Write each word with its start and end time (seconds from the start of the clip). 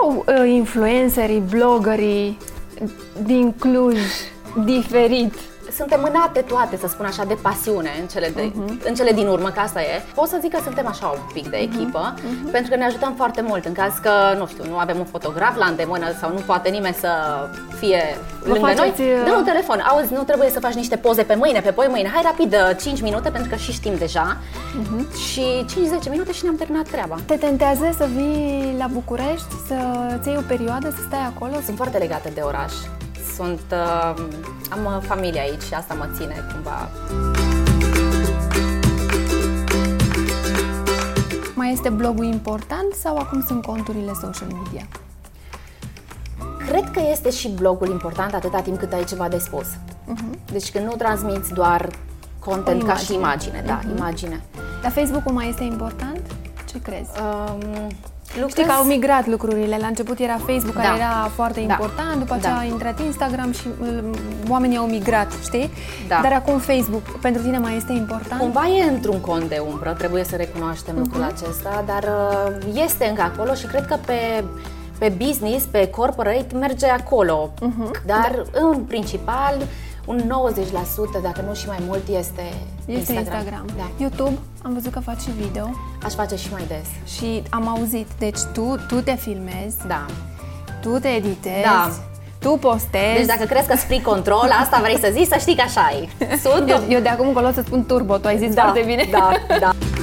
au 0.00 0.24
uh, 0.28 0.50
influencerii, 0.50 1.42
bloggerii 1.50 2.38
din 3.22 3.54
Cluj 3.58 3.98
diferit? 4.64 5.34
Suntem 5.76 6.00
mânate 6.00 6.40
toate, 6.40 6.76
să 6.76 6.86
spun 6.86 7.06
așa, 7.06 7.24
de 7.24 7.36
pasiune 7.42 7.90
în 8.00 8.06
cele, 8.06 8.28
de, 8.28 8.50
uh-huh. 8.50 8.86
în 8.88 8.94
cele 8.94 9.12
din 9.12 9.26
urmă, 9.26 9.48
că 9.48 9.60
asta 9.60 9.80
e. 9.80 10.02
Pot 10.14 10.28
să 10.28 10.38
zic 10.40 10.52
că 10.54 10.60
suntem 10.62 10.86
așa 10.86 11.06
un 11.06 11.20
pic 11.32 11.48
de 11.48 11.56
echipă, 11.56 12.14
uh-huh. 12.14 12.50
pentru 12.50 12.70
că 12.70 12.76
ne 12.76 12.84
ajutăm 12.84 13.14
foarte 13.16 13.42
mult 13.42 13.64
în 13.64 13.72
caz 13.72 13.92
că, 14.02 14.12
nu 14.38 14.46
știu, 14.46 14.64
nu 14.68 14.76
avem 14.78 14.98
un 14.98 15.04
fotograf 15.04 15.56
la 15.56 15.66
îndemână 15.66 16.06
sau 16.20 16.32
nu 16.32 16.40
poate 16.46 16.68
nimeni 16.68 16.94
să 16.94 17.10
fie 17.78 18.02
Vă 18.40 18.52
lângă 18.52 18.66
faceți, 18.66 19.00
noi. 19.00 19.24
Dă 19.24 19.34
un 19.36 19.44
telefon, 19.44 19.78
auzi, 19.80 20.12
nu 20.12 20.22
trebuie 20.22 20.50
să 20.50 20.60
faci 20.60 20.74
niște 20.74 20.96
poze 20.96 21.22
pe 21.22 21.34
mâine, 21.34 21.60
pe 21.60 21.70
poi 21.70 21.86
mâine, 21.90 22.10
hai 22.12 22.22
rapid, 22.24 22.56
5 22.80 23.00
minute, 23.00 23.30
pentru 23.30 23.50
că 23.50 23.56
și 23.56 23.72
știm 23.72 23.94
deja. 23.98 24.36
Uh-huh. 24.36 25.16
Și 25.30 25.64
5-10 26.06 26.10
minute 26.10 26.32
și 26.32 26.42
ne-am 26.42 26.56
terminat 26.56 26.88
treaba. 26.88 27.16
Te 27.26 27.36
tentează 27.36 27.94
să 27.96 28.08
vii 28.16 28.74
la 28.78 28.86
București, 28.92 29.52
să 29.66 29.76
ți 30.20 30.28
iei 30.28 30.36
o 30.36 30.44
perioadă, 30.46 30.90
să 30.90 31.02
stai 31.06 31.32
acolo? 31.34 31.52
Sunt 31.64 31.76
foarte 31.76 31.98
legată 31.98 32.28
de 32.34 32.40
oraș 32.40 32.72
sunt, 33.36 33.60
uh, 33.72 34.14
am 34.70 34.84
uh, 34.84 34.98
familie 35.00 35.40
aici 35.40 35.62
și 35.62 35.74
asta 35.74 35.94
mă 35.94 36.08
ține 36.16 36.46
cumva. 36.52 36.88
Mai 41.54 41.72
este 41.72 41.88
blogul 41.88 42.24
important 42.24 42.92
sau 42.92 43.16
acum 43.16 43.44
sunt 43.46 43.66
conturile 43.66 44.12
social 44.20 44.48
media? 44.62 44.86
Cred 46.66 46.90
că 46.90 47.00
este 47.10 47.30
și 47.30 47.48
blogul 47.48 47.90
important 47.90 48.34
atâta 48.34 48.60
timp 48.60 48.78
cât 48.78 48.92
ai 48.92 49.04
ceva 49.04 49.28
de 49.28 49.38
spus. 49.38 49.66
Uh-huh. 49.66 50.50
Deci 50.52 50.70
când 50.70 50.84
nu 50.84 50.92
transmiți 50.92 51.52
doar 51.52 51.88
content 52.38 52.82
ca 52.82 52.96
și 52.96 53.14
imagine, 53.14 53.62
uh-huh. 53.62 53.66
da, 53.66 53.80
mhm. 53.84 53.96
imagine. 53.96 54.40
Dar 54.82 54.90
Facebook-ul 54.90 55.32
mai 55.32 55.48
este 55.48 55.62
important? 55.62 56.20
Ce 56.68 56.80
crezi? 56.80 57.10
Um, 57.20 57.88
Lucrez... 58.40 58.50
Știi 58.50 58.64
că 58.64 58.72
au 58.72 58.84
migrat 58.84 59.26
lucrurile. 59.26 59.76
La 59.80 59.86
început 59.86 60.18
era 60.18 60.38
Facebook, 60.46 60.74
da. 60.74 60.80
care 60.80 60.96
era 60.96 61.30
foarte 61.34 61.60
da. 61.60 61.62
important, 61.62 62.18
după 62.18 62.34
aceea 62.34 62.52
da. 62.52 62.58
a 62.58 62.64
intrat 62.64 63.00
Instagram 63.00 63.52
și 63.52 63.66
um, 63.80 64.14
oamenii 64.48 64.76
au 64.76 64.86
migrat, 64.86 65.32
știi? 65.42 65.70
Da. 66.08 66.18
Dar 66.22 66.32
acum 66.32 66.58
Facebook, 66.58 67.02
pentru 67.20 67.42
tine 67.42 67.58
mai 67.58 67.76
este 67.76 67.92
important? 67.92 68.40
Cumva 68.40 68.68
e 68.68 68.90
într-un 68.90 69.20
cont 69.20 69.48
de 69.48 69.62
umbră, 69.70 69.94
trebuie 69.98 70.24
să 70.24 70.36
recunoaștem 70.36 70.94
uh-huh. 70.94 70.98
lucrul 70.98 71.22
acesta, 71.22 71.84
dar 71.86 72.02
uh, 72.02 72.82
este 72.84 73.06
încă 73.06 73.22
acolo 73.22 73.54
și 73.54 73.66
cred 73.66 73.86
că 73.86 73.96
pe 74.06 74.44
pe 74.98 75.12
business, 75.26 75.64
pe 75.64 75.88
corporate, 75.88 76.46
merge 76.54 76.86
acolo. 76.86 77.50
Uh-huh. 77.54 78.04
Dar, 78.06 78.44
da. 78.52 78.60
în 78.60 78.82
principal, 78.82 79.54
un 80.06 80.20
90%, 81.18 81.22
dacă 81.22 81.44
nu 81.46 81.54
și 81.54 81.66
mai 81.66 81.78
mult, 81.86 82.08
este, 82.08 82.42
este 82.86 83.12
Instagram. 83.12 83.40
Instagram. 83.40 83.66
Da. 83.76 83.90
YouTube, 83.98 84.38
am 84.62 84.72
văzut 84.72 84.92
că 84.92 85.00
faci 85.00 85.20
și 85.20 85.30
video. 85.40 85.70
Aș 86.02 86.12
face 86.12 86.36
și 86.36 86.48
mai 86.52 86.64
des. 86.68 87.16
Și 87.16 87.42
am 87.50 87.68
auzit, 87.68 88.06
deci 88.18 88.40
tu, 88.52 88.76
tu 88.88 89.00
te 89.00 89.14
filmezi, 89.14 89.76
da. 89.86 90.06
tu 90.82 90.98
te 90.98 91.08
editezi, 91.08 91.62
da. 91.62 91.90
tu 92.38 92.50
postezi. 92.50 93.16
Deci 93.16 93.26
dacă 93.26 93.44
crezi 93.44 93.68
că 93.68 93.76
spui 93.76 94.02
control, 94.02 94.48
asta 94.60 94.80
vrei 94.82 94.98
să 94.98 95.08
zici, 95.12 95.26
să 95.26 95.36
știi 95.40 95.56
că 95.56 95.62
așa 95.62 95.90
e. 95.90 96.08
Sunt? 96.44 96.70
Eu, 96.70 96.82
eu 96.88 97.00
de 97.00 97.08
acum 97.08 97.26
încolo 97.26 97.50
să 97.50 97.62
spun 97.64 97.86
turbo, 97.86 98.16
tu 98.16 98.26
ai 98.26 98.38
zis 98.38 98.54
da, 98.54 98.62
foarte 98.62 98.82
bine. 98.86 99.08
Da, 99.10 99.30
da. 99.60 99.70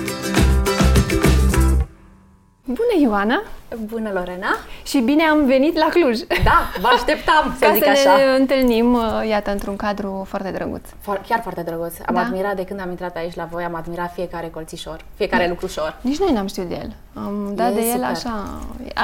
Bună, 2.65 3.01
Ioana! 3.01 3.41
Bună, 3.85 4.09
Lorena! 4.13 4.47
Și 4.83 4.99
bine 4.99 5.23
am 5.23 5.45
venit 5.45 5.77
la 5.77 5.87
Cluj! 5.89 6.19
Da, 6.43 6.79
vă 6.81 6.87
așteptam, 6.87 7.53
să 7.59 7.65
Ca 7.65 7.73
zic 7.73 7.83
să 7.83 7.89
așa. 7.89 8.15
ne 8.15 8.35
întâlnim, 8.39 8.93
uh, 8.93 9.27
iată, 9.27 9.51
într-un 9.51 9.75
cadru 9.75 10.25
foarte 10.29 10.51
drăguț. 10.51 10.81
Chiar 11.27 11.41
foarte 11.41 11.61
drăguț. 11.61 11.95
Am 12.05 12.15
da? 12.15 12.21
admirat 12.21 12.55
de 12.55 12.65
când 12.65 12.79
am 12.79 12.89
intrat 12.89 13.15
aici 13.15 13.35
la 13.35 13.47
voi, 13.51 13.63
am 13.63 13.75
admirat 13.75 14.13
fiecare 14.13 14.47
colțișor, 14.47 15.05
fiecare 15.15 15.43
da. 15.43 15.49
lucrușor. 15.49 15.97
Nici 16.01 16.19
noi 16.19 16.31
n-am 16.31 16.47
știut 16.47 16.67
de 16.67 16.75
el. 16.75 16.93
Am 17.13 17.51
dat 17.55 17.71
e 17.71 17.73
de 17.73 17.81
super. 17.81 17.95
el 17.95 18.03
așa... 18.03 18.59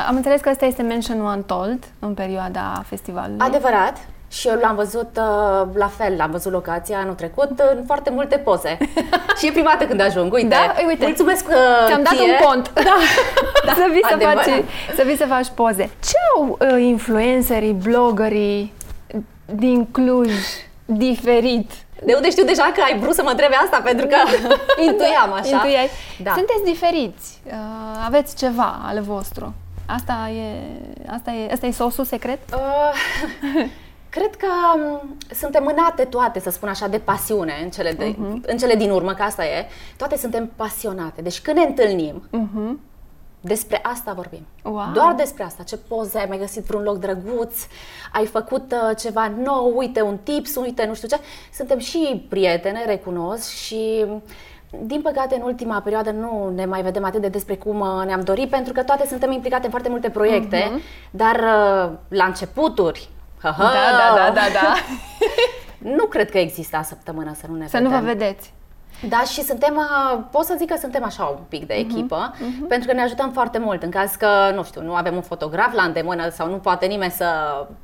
Am 0.08 0.16
înțeles 0.16 0.42
că 0.42 0.50
ăsta 0.50 0.66
este 0.66 0.82
Mention 0.82 1.22
One 1.22 1.42
Told 1.42 1.84
în 2.00 2.14
perioada 2.14 2.84
festivalului. 2.86 3.40
Adevărat. 3.40 3.98
Și 4.32 4.48
eu 4.48 4.60
l-am 4.62 4.76
văzut 4.76 5.10
uh, 5.18 5.68
la 5.74 5.88
fel, 5.98 6.16
l-am 6.18 6.32
văzut 6.32 6.52
locația 6.52 6.98
anul 6.98 7.14
trecut 7.14 7.60
în 7.60 7.84
foarte 7.86 8.10
multe 8.10 8.38
poze. 8.38 8.78
și 9.38 9.48
e 9.48 9.52
prima 9.52 9.70
dată 9.70 9.86
când 9.86 10.02
ajung. 10.02 10.34
Uite, 10.34 10.48
da? 10.48 10.76
uite. 10.88 11.06
mulțumesc 11.06 11.48
uh, 11.48 11.54
Ți-am 11.88 12.04
dat 12.04 12.20
un 12.20 12.46
cont. 12.46 12.72
Da. 12.90 12.96
da. 13.66 13.74
Să, 13.74 13.88
vii 13.92 14.02
să, 14.10 14.18
faci, 14.20 14.64
să 14.96 15.04
vii 15.06 15.18
să 15.18 15.26
faci 15.26 15.48
poze. 15.56 15.90
Ce 16.04 16.16
au 16.36 16.58
uh, 16.60 16.82
influencerii, 16.82 17.74
bloggerii 17.74 18.74
din 19.46 19.88
Cluj 19.92 20.32
diferit 20.86 21.72
de 22.04 22.14
unde 22.16 22.30
știu 22.30 22.46
deja 22.46 22.72
că 22.76 22.82
ai 22.82 23.00
vrut 23.00 23.14
să 23.14 23.24
mă 23.24 23.30
întrebi 23.30 23.54
asta, 23.54 23.82
pentru 23.84 24.08
că 24.08 24.16
intuiam 24.82 25.34
așa. 25.34 25.56
Intuiai. 25.56 25.90
Da. 26.24 26.32
Sunteți 26.32 26.64
diferiți, 26.64 27.40
uh, 27.46 27.54
aveți 28.06 28.36
ceva 28.36 28.80
al 28.84 29.02
vostru. 29.02 29.54
Asta 29.86 30.30
e, 30.30 30.56
asta 31.14 31.32
e, 31.32 31.52
asta 31.52 31.66
e 31.66 31.72
sosul 31.72 32.06
secret? 32.06 32.40
Uh, 32.54 33.66
Cred 34.10 34.36
că 34.36 34.48
um, 34.76 35.18
suntem 35.34 35.64
mânate 35.64 36.04
toate, 36.04 36.40
să 36.40 36.50
spun 36.50 36.70
așa, 36.70 36.88
de 36.88 36.98
pasiune 36.98 37.54
în 37.64 37.70
cele, 37.70 37.92
de, 37.92 38.14
uh-huh. 38.14 38.42
în 38.42 38.58
cele 38.58 38.76
din 38.76 38.92
urmă, 38.92 39.14
că 39.14 39.22
asta 39.24 39.46
e. 39.46 39.68
Toate 39.98 40.18
suntem 40.18 40.52
pasionate. 40.56 41.22
Deci 41.22 41.42
când 41.42 41.58
ne 41.58 41.64
întâlnim, 41.64 42.24
uh-huh. 42.28 42.80
despre 43.42 43.80
asta 43.84 44.14
vorbim. 44.14 44.46
Wow. 44.64 44.92
Doar 44.94 45.14
despre 45.14 45.44
asta. 45.44 45.64
Ce 45.64 45.78
poze 45.78 46.18
ai 46.18 46.26
mai 46.28 46.38
găsit 46.38 46.64
vreun 46.64 46.84
loc 46.84 46.98
drăguț, 46.98 47.56
ai 48.14 48.26
făcut 48.26 48.72
uh, 48.72 48.98
ceva 48.98 49.32
nou, 49.44 49.74
uite 49.76 50.02
un 50.02 50.18
tips, 50.24 50.56
uite 50.56 50.86
nu 50.86 50.94
știu 50.94 51.08
ce. 51.08 51.20
Suntem 51.54 51.80
și 51.80 52.26
prietene, 52.30 52.86
recunosc 52.86 53.50
și 53.50 54.06
din 54.84 55.02
păcate, 55.02 55.36
în 55.36 55.42
ultima 55.42 55.82
perioadă 55.82 56.12
nu 56.12 56.52
ne 56.56 56.66
mai 56.66 56.82
vedem 56.82 57.06
atât 57.06 57.22
de 57.22 57.28
despre 57.28 57.56
cum 57.56 57.80
uh, 57.80 58.06
ne-am 58.06 58.22
dorit, 58.22 58.50
pentru 58.50 58.74
că 58.74 58.84
toate 58.84 59.08
suntem 59.08 59.32
implicate 59.32 59.64
în 59.64 59.70
foarte 59.70 59.90
multe 59.90 60.10
proiecte, 60.10 60.58
uh-huh. 60.58 61.12
dar 61.12 61.36
uh, 61.36 61.98
la 62.08 62.26
începuturi, 62.26 63.10
Ha, 63.42 63.52
ha. 63.52 63.64
Da, 63.64 63.70
da, 63.72 64.16
da, 64.16 64.32
da, 64.34 64.48
da. 64.54 64.74
nu 65.98 66.06
cred 66.06 66.30
că 66.32 66.38
există 66.38 66.82
săptămână 66.84 67.34
să 67.40 67.46
nu 67.50 67.56
ne 67.56 67.68
Să 67.68 67.78
vedem. 67.78 67.92
nu 67.92 67.98
vă 67.98 68.04
vedeți. 68.06 68.54
Da, 69.08 69.22
și 69.32 69.44
suntem, 69.44 69.76
uh, 69.76 70.20
pot 70.32 70.46
să 70.46 70.56
zic 70.58 70.70
că 70.70 70.78
suntem 70.80 71.04
așa 71.04 71.24
un 71.24 71.44
pic 71.50 71.68
de 71.68 71.76
mhm, 71.80 71.90
echipă, 71.90 72.32
uh-huh, 72.32 72.38
uh-huh. 72.38 72.68
pentru 72.68 72.88
că 72.88 72.94
ne 72.94 73.02
ajutăm 73.02 73.32
foarte 73.32 73.58
mult 73.58 73.84
în 73.84 73.90
caz 73.90 74.12
că, 74.12 74.28
nu 74.56 74.64
știu, 74.64 74.82
nu 74.82 74.94
avem 74.94 75.16
un 75.16 75.22
fotograf 75.22 75.74
la 75.74 75.84
îndemână 75.84 76.30
sau 76.30 76.50
nu 76.50 76.56
poate 76.56 76.86
nimeni 76.86 77.12
să 77.12 77.26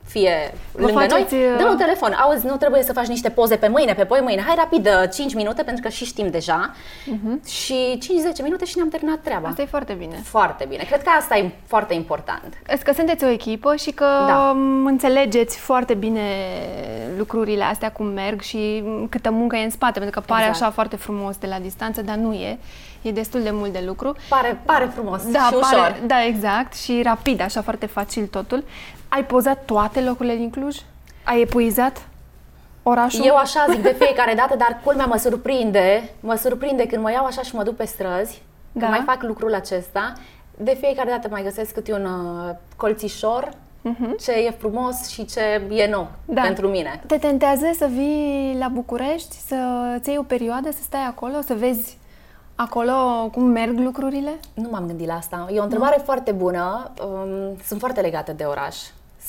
fie 0.06 0.53
Vă 0.72 0.86
lângă 0.86 1.00
faceți... 1.00 1.36
noi. 1.36 1.44
Uh, 1.52 1.58
Dă 1.58 1.68
un 1.70 1.78
telefon, 1.78 2.12
auzi, 2.12 2.46
nu 2.46 2.56
trebuie 2.56 2.84
să 2.84 2.94
faci 2.94 3.08
niște 3.08 3.30
poze 3.30 3.56
pe 3.56 3.68
mâine, 3.68 3.94
pe 3.94 4.06
poi 4.06 4.20
mâine, 4.24 4.42
hai 4.46 4.56
rapid, 4.58 4.90
5 5.14 5.31
uh, 5.31 5.38
minute, 5.38 5.64
pentru 5.64 5.84
că 5.84 5.90
și 5.90 6.06
știm 6.06 6.30
deja. 6.30 6.72
Uh-huh. 6.74 7.47
Și 7.47 7.97
5-10 8.40 8.44
minute 8.44 8.66
și 8.66 8.74
ne-am 8.76 8.90
terminat 8.90 9.20
treaba. 9.24 9.47
Asta 9.47 9.62
e 9.62 9.66
foarte 9.66 9.94
bine. 9.94 10.22
Foarte 10.24 10.66
bine. 10.70 10.84
Cred 10.84 11.03
că 11.03 11.09
asta 11.18 11.38
e 11.38 11.52
foarte 11.68 11.94
important. 11.94 12.62
Că 12.84 12.94
sunteți 12.94 13.24
o 13.24 13.28
echipă 13.28 13.76
și 13.76 13.92
că 13.92 14.06
da. 14.28 14.53
Um, 14.56 14.86
înțelegeți 14.86 15.58
foarte 15.58 15.94
bine 15.94 16.22
lucrurile 17.18 17.64
astea, 17.64 17.92
cum 17.92 18.06
merg 18.06 18.42
și 18.42 18.84
câtă 19.09 19.32
muncă 19.32 19.56
e 19.56 19.64
în 19.64 19.70
spate, 19.70 20.00
pentru 20.00 20.20
că 20.20 20.26
pare 20.28 20.46
exact. 20.46 20.62
așa 20.62 20.72
foarte 20.72 20.96
frumos 21.06 21.38
de 21.38 21.48
la 21.48 21.60
distanță, 21.60 22.02
dar 22.02 22.16
nu 22.16 22.34
e. 22.34 22.58
E 23.02 23.12
destul 23.12 23.42
de 23.42 23.50
mult 23.52 23.72
de 23.72 23.84
lucru. 23.86 24.16
Pare, 24.30 24.60
pare 24.66 24.86
frumos 24.86 25.32
da, 25.32 25.40
și 25.40 25.54
ușor. 25.54 25.80
Pare, 25.80 26.02
da, 26.06 26.26
exact. 26.26 26.74
Și 26.74 27.02
rapid, 27.04 27.42
așa 27.42 27.62
foarte 27.62 27.86
facil 27.86 28.26
totul. 28.28 28.64
Ai 29.08 29.26
pozat 29.26 29.66
toate 29.66 30.02
locurile 30.02 30.36
din 30.36 30.50
Cluj? 30.50 30.78
Ai 31.24 31.42
epuizat 31.42 32.08
orașul? 32.84 33.26
Eu 33.26 33.36
așa 33.36 33.66
zic 33.70 33.82
de 33.82 33.96
fiecare 34.00 34.34
dată, 34.34 34.56
dar 34.58 34.80
culmea 34.84 35.06
mă 35.06 35.18
surprinde. 35.18 36.10
Mă 36.20 36.36
surprinde 36.36 36.86
când 36.86 37.02
mă 37.02 37.12
iau 37.12 37.26
așa 37.26 37.42
și 37.42 37.56
mă 37.56 37.64
duc 37.64 37.76
pe 37.76 37.86
străzi. 37.86 38.42
Da. 38.72 38.80
Când 38.80 38.92
mai 38.92 39.04
fac 39.06 39.24
lucrul 39.24 39.54
acesta. 39.54 40.14
De 40.58 40.78
fiecare 40.80 41.10
dată 41.10 41.28
mai 41.32 41.44
găsesc 41.44 41.74
câte 41.74 41.94
un 41.94 42.06
uh, 42.06 42.56
colțișor 42.76 43.50
uh-huh. 43.90 44.23
ce 44.23 44.31
e 44.31 44.51
frumos 44.51 45.07
și 45.07 45.25
ce 45.25 45.62
e 45.69 45.88
nou 45.90 46.07
da. 46.25 46.41
pentru 46.41 46.68
mine. 46.68 47.01
Te 47.07 47.18
tentează 47.18 47.66
să 47.78 47.85
vii 47.85 48.56
la 48.59 48.68
București, 48.68 49.35
să 49.35 49.56
ți 50.00 50.09
iei 50.09 50.18
o 50.18 50.23
perioadă, 50.23 50.72
să 50.72 50.81
stai 50.81 51.06
acolo, 51.07 51.41
să 51.41 51.53
vezi 51.53 51.97
acolo 52.56 53.29
cum 53.31 53.44
merg 53.44 53.79
lucrurile? 53.79 54.40
Nu 54.53 54.69
m-am 54.69 54.85
gândit 54.85 55.07
la 55.07 55.13
asta. 55.13 55.47
E 55.53 55.59
o 55.59 55.63
întrebare 55.63 55.96
nu? 55.97 56.03
foarte 56.03 56.31
bună. 56.31 56.91
Um, 57.03 57.57
sunt 57.63 57.79
foarte 57.79 58.01
legată 58.01 58.31
de 58.31 58.44
oraș. 58.44 58.76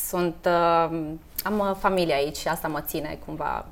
Sunt, 0.09 0.37
uh, 0.47 0.99
am 1.45 1.59
uh, 1.59 1.75
familie 1.79 2.15
aici 2.15 2.37
și 2.37 2.49
asta 2.49 2.69
mă 2.69 2.81
ține 2.81 3.19
cumva 3.27 3.67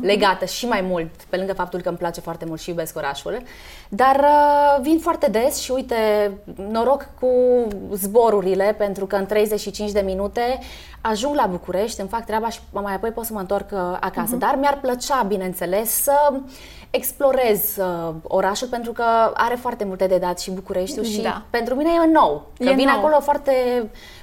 legată 0.00 0.44
și 0.44 0.66
mai 0.66 0.80
mult, 0.80 1.10
pe 1.28 1.36
lângă 1.36 1.52
faptul 1.52 1.80
că 1.80 1.88
îmi 1.88 1.98
place 1.98 2.20
foarte 2.20 2.44
mult 2.44 2.60
și 2.60 2.68
iubesc 2.68 2.96
orașul. 2.96 3.42
Dar 3.88 4.16
uh, 4.16 4.82
vin 4.82 4.98
foarte 4.98 5.30
des 5.30 5.58
și 5.58 5.70
uite, 5.70 6.32
noroc 6.70 7.08
cu 7.20 7.28
zborurile, 7.92 8.74
pentru 8.78 9.06
că 9.06 9.16
în 9.16 9.26
35 9.26 9.90
de 9.90 10.00
minute 10.00 10.58
ajung 11.00 11.34
la 11.34 11.46
București, 11.46 12.00
îmi 12.00 12.08
fac 12.08 12.24
treaba 12.24 12.48
și 12.48 12.60
mai 12.70 12.94
apoi 12.94 13.10
pot 13.10 13.24
să 13.24 13.32
mă 13.32 13.40
întorc 13.40 13.70
uh, 13.72 13.78
acasă. 14.00 14.36
Uh-huh. 14.36 14.38
Dar 14.38 14.56
mi-ar 14.60 14.78
plăcea, 14.80 15.22
bineînțeles, 15.22 15.90
să 16.02 16.32
explorez 16.90 17.76
uh, 17.76 18.14
orașul 18.22 18.68
pentru 18.68 18.92
că 18.92 19.04
are 19.34 19.54
foarte 19.54 19.84
multe 19.84 20.06
de 20.06 20.18
dat 20.18 20.40
și 20.40 20.50
Bucureștiul 20.50 21.04
și 21.04 21.20
da. 21.20 21.42
pentru 21.50 21.74
mine 21.74 21.90
e 21.90 22.10
nou. 22.12 22.50
Că 22.58 22.68
e 22.68 22.74
vin 22.74 22.86
nou. 22.86 22.98
acolo 22.98 23.20
foarte, 23.20 23.52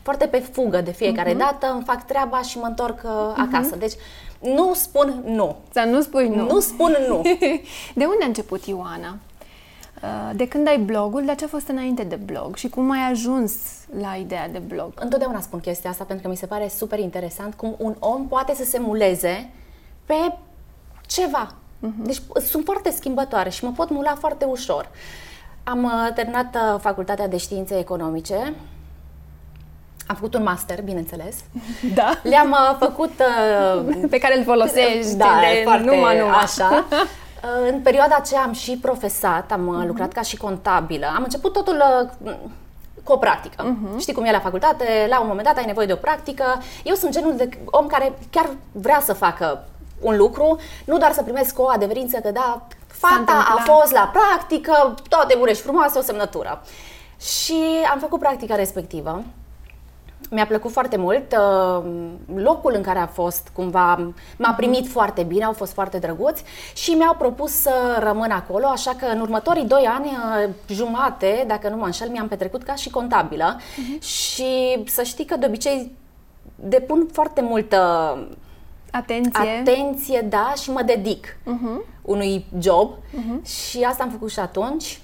foarte 0.01 0.25
pe 0.25 0.37
fugă 0.37 0.81
de 0.81 0.91
fiecare 0.91 1.33
uh-huh. 1.33 1.37
dată, 1.37 1.71
îmi 1.73 1.83
fac 1.85 2.05
treaba 2.05 2.41
și 2.41 2.57
mă 2.57 2.65
întorc 2.65 3.01
uh, 3.03 3.11
acasă. 3.35 3.75
Uh-huh. 3.75 3.79
Deci 3.79 3.93
nu 4.41 4.73
spun 4.73 5.23
nu. 5.25 5.55
Să 5.71 5.87
nu 5.89 6.01
spui 6.01 6.27
nu. 6.27 6.45
Nu 6.45 6.59
spun 6.59 6.95
nu. 7.07 7.21
de 7.99 8.05
unde 8.05 8.23
a 8.23 8.25
început 8.25 8.65
Ioana? 8.65 9.17
Uh, 10.03 10.35
de 10.35 10.47
când 10.47 10.67
ai 10.67 10.77
blogul, 10.77 11.25
dar 11.25 11.35
ce 11.35 11.45
a 11.45 11.47
fost 11.47 11.67
înainte 11.67 12.03
de 12.03 12.15
blog 12.15 12.55
și 12.55 12.69
cum 12.69 12.91
ai 12.91 13.09
ajuns 13.11 13.53
la 13.99 14.15
ideea 14.15 14.49
de 14.49 14.57
blog? 14.57 14.91
Întotdeauna 14.95 15.41
spun 15.41 15.59
chestia 15.59 15.89
asta 15.89 16.03
pentru 16.03 16.25
că 16.25 16.31
mi 16.31 16.37
se 16.37 16.45
pare 16.45 16.67
super 16.67 16.99
interesant 16.99 17.53
cum 17.53 17.75
un 17.77 17.95
om 17.99 18.27
poate 18.27 18.53
să 18.53 18.63
se 18.63 18.79
muleze 18.79 19.49
pe 20.05 20.37
ceva. 21.07 21.53
Uh-huh. 21.53 22.05
Deci 22.05 22.21
sunt 22.47 22.65
foarte 22.65 22.91
schimbătoare 22.91 23.49
și 23.49 23.63
mă 23.63 23.71
pot 23.71 23.89
mula 23.89 24.15
foarte 24.15 24.45
ușor. 24.45 24.89
Am 25.63 25.83
uh, 25.83 26.13
terminat 26.15 26.55
uh, 26.55 26.79
facultatea 26.79 27.27
de 27.27 27.37
științe 27.37 27.77
economice, 27.77 28.53
am 30.07 30.15
făcut 30.15 30.33
un 30.33 30.43
master, 30.43 30.81
bineînțeles. 30.81 31.35
Da. 31.95 32.19
Le-am 32.23 32.51
uh, 32.51 32.75
făcut... 32.79 33.13
Uh, 33.19 34.07
pe 34.09 34.17
care 34.17 34.37
îl 34.37 34.43
folosești 34.43 35.15
da, 35.15 35.39
de 35.39 35.61
foarte 35.63 35.85
numai, 35.85 36.19
numai. 36.19 36.39
așa. 36.41 36.85
Uh, 36.89 37.71
în 37.71 37.79
perioada 37.79 38.15
aceea 38.15 38.41
am 38.41 38.51
și 38.51 38.77
profesat, 38.77 39.51
am 39.51 39.61
uh-huh. 39.61 39.87
lucrat 39.87 40.11
ca 40.11 40.21
și 40.21 40.37
contabilă. 40.37 41.05
Am 41.15 41.23
început 41.23 41.53
totul 41.53 41.83
uh, 42.23 42.31
cu 43.03 43.11
o 43.11 43.17
practică. 43.17 43.63
Uh-huh. 43.63 43.99
Știi 43.99 44.13
cum 44.13 44.23
e 44.23 44.31
la 44.31 44.39
facultate, 44.39 45.05
la 45.09 45.19
un 45.19 45.27
moment 45.27 45.47
dat 45.47 45.57
ai 45.57 45.65
nevoie 45.65 45.85
de 45.85 45.93
o 45.93 45.95
practică. 45.95 46.43
Eu 46.83 46.95
sunt 46.95 47.11
genul 47.11 47.35
de 47.35 47.49
om 47.65 47.87
care 47.87 48.13
chiar 48.29 48.49
vrea 48.71 49.01
să 49.03 49.13
facă 49.13 49.65
un 50.01 50.17
lucru, 50.17 50.59
nu 50.85 50.97
doar 50.97 51.11
să 51.11 51.23
primesc 51.23 51.59
o 51.59 51.69
adeverință 51.69 52.17
că 52.17 52.31
da, 52.31 52.61
fata 52.87 53.45
a 53.57 53.61
fost 53.61 53.91
la 53.91 54.11
practică, 54.13 54.95
toate 55.09 55.35
bune 55.37 55.53
și 55.53 55.61
frumoase, 55.61 55.97
o 55.97 56.01
semnătură. 56.01 56.61
Și 57.19 57.63
am 57.91 57.99
făcut 57.99 58.19
practica 58.19 58.55
respectivă 58.55 59.23
mi-a 60.31 60.45
plăcut 60.45 60.71
foarte 60.71 60.97
mult. 60.97 61.37
Uh, 61.37 61.83
locul 62.35 62.73
în 62.75 62.81
care 62.81 62.99
a 62.99 63.07
fost, 63.07 63.49
cumva, 63.53 63.95
m-a 64.37 64.47
mhm. 64.47 64.55
primit 64.55 64.87
foarte 64.87 65.23
bine, 65.23 65.43
au 65.43 65.53
fost 65.53 65.73
foarte 65.73 65.97
drăguți 65.97 66.43
și 66.73 66.91
mi-au 66.91 67.15
propus 67.15 67.51
să 67.51 67.99
rămân 67.99 68.31
acolo, 68.31 68.65
așa 68.65 68.95
că 68.99 69.05
în 69.05 69.19
următorii 69.19 69.65
doi 69.65 69.89
ani, 69.95 70.05
uh, 70.05 70.49
jumate, 70.67 71.43
dacă 71.47 71.69
nu 71.69 71.75
mă 71.75 71.85
înșel, 71.85 72.09
mi-am 72.09 72.27
petrecut 72.27 72.63
ca 72.63 72.75
și 72.75 72.89
contabilă 72.89 73.57
uh-huh. 73.59 74.01
și 74.01 74.83
să 74.85 75.03
știi 75.03 75.25
că 75.25 75.37
de 75.37 75.45
obicei 75.45 75.95
depun 76.55 77.07
foarte 77.11 77.41
multă 77.41 77.77
Atenție. 78.91 79.59
Atenție, 79.59 80.25
da, 80.29 80.53
și 80.61 80.71
mă 80.71 80.81
dedic 80.81 81.27
uh-huh. 81.27 81.85
unui 82.01 82.45
job 82.59 82.93
uh-huh. 82.93 83.45
și 83.45 83.83
asta 83.83 84.03
am 84.03 84.09
făcut 84.09 84.31
și 84.31 84.39
atunci. 84.39 85.01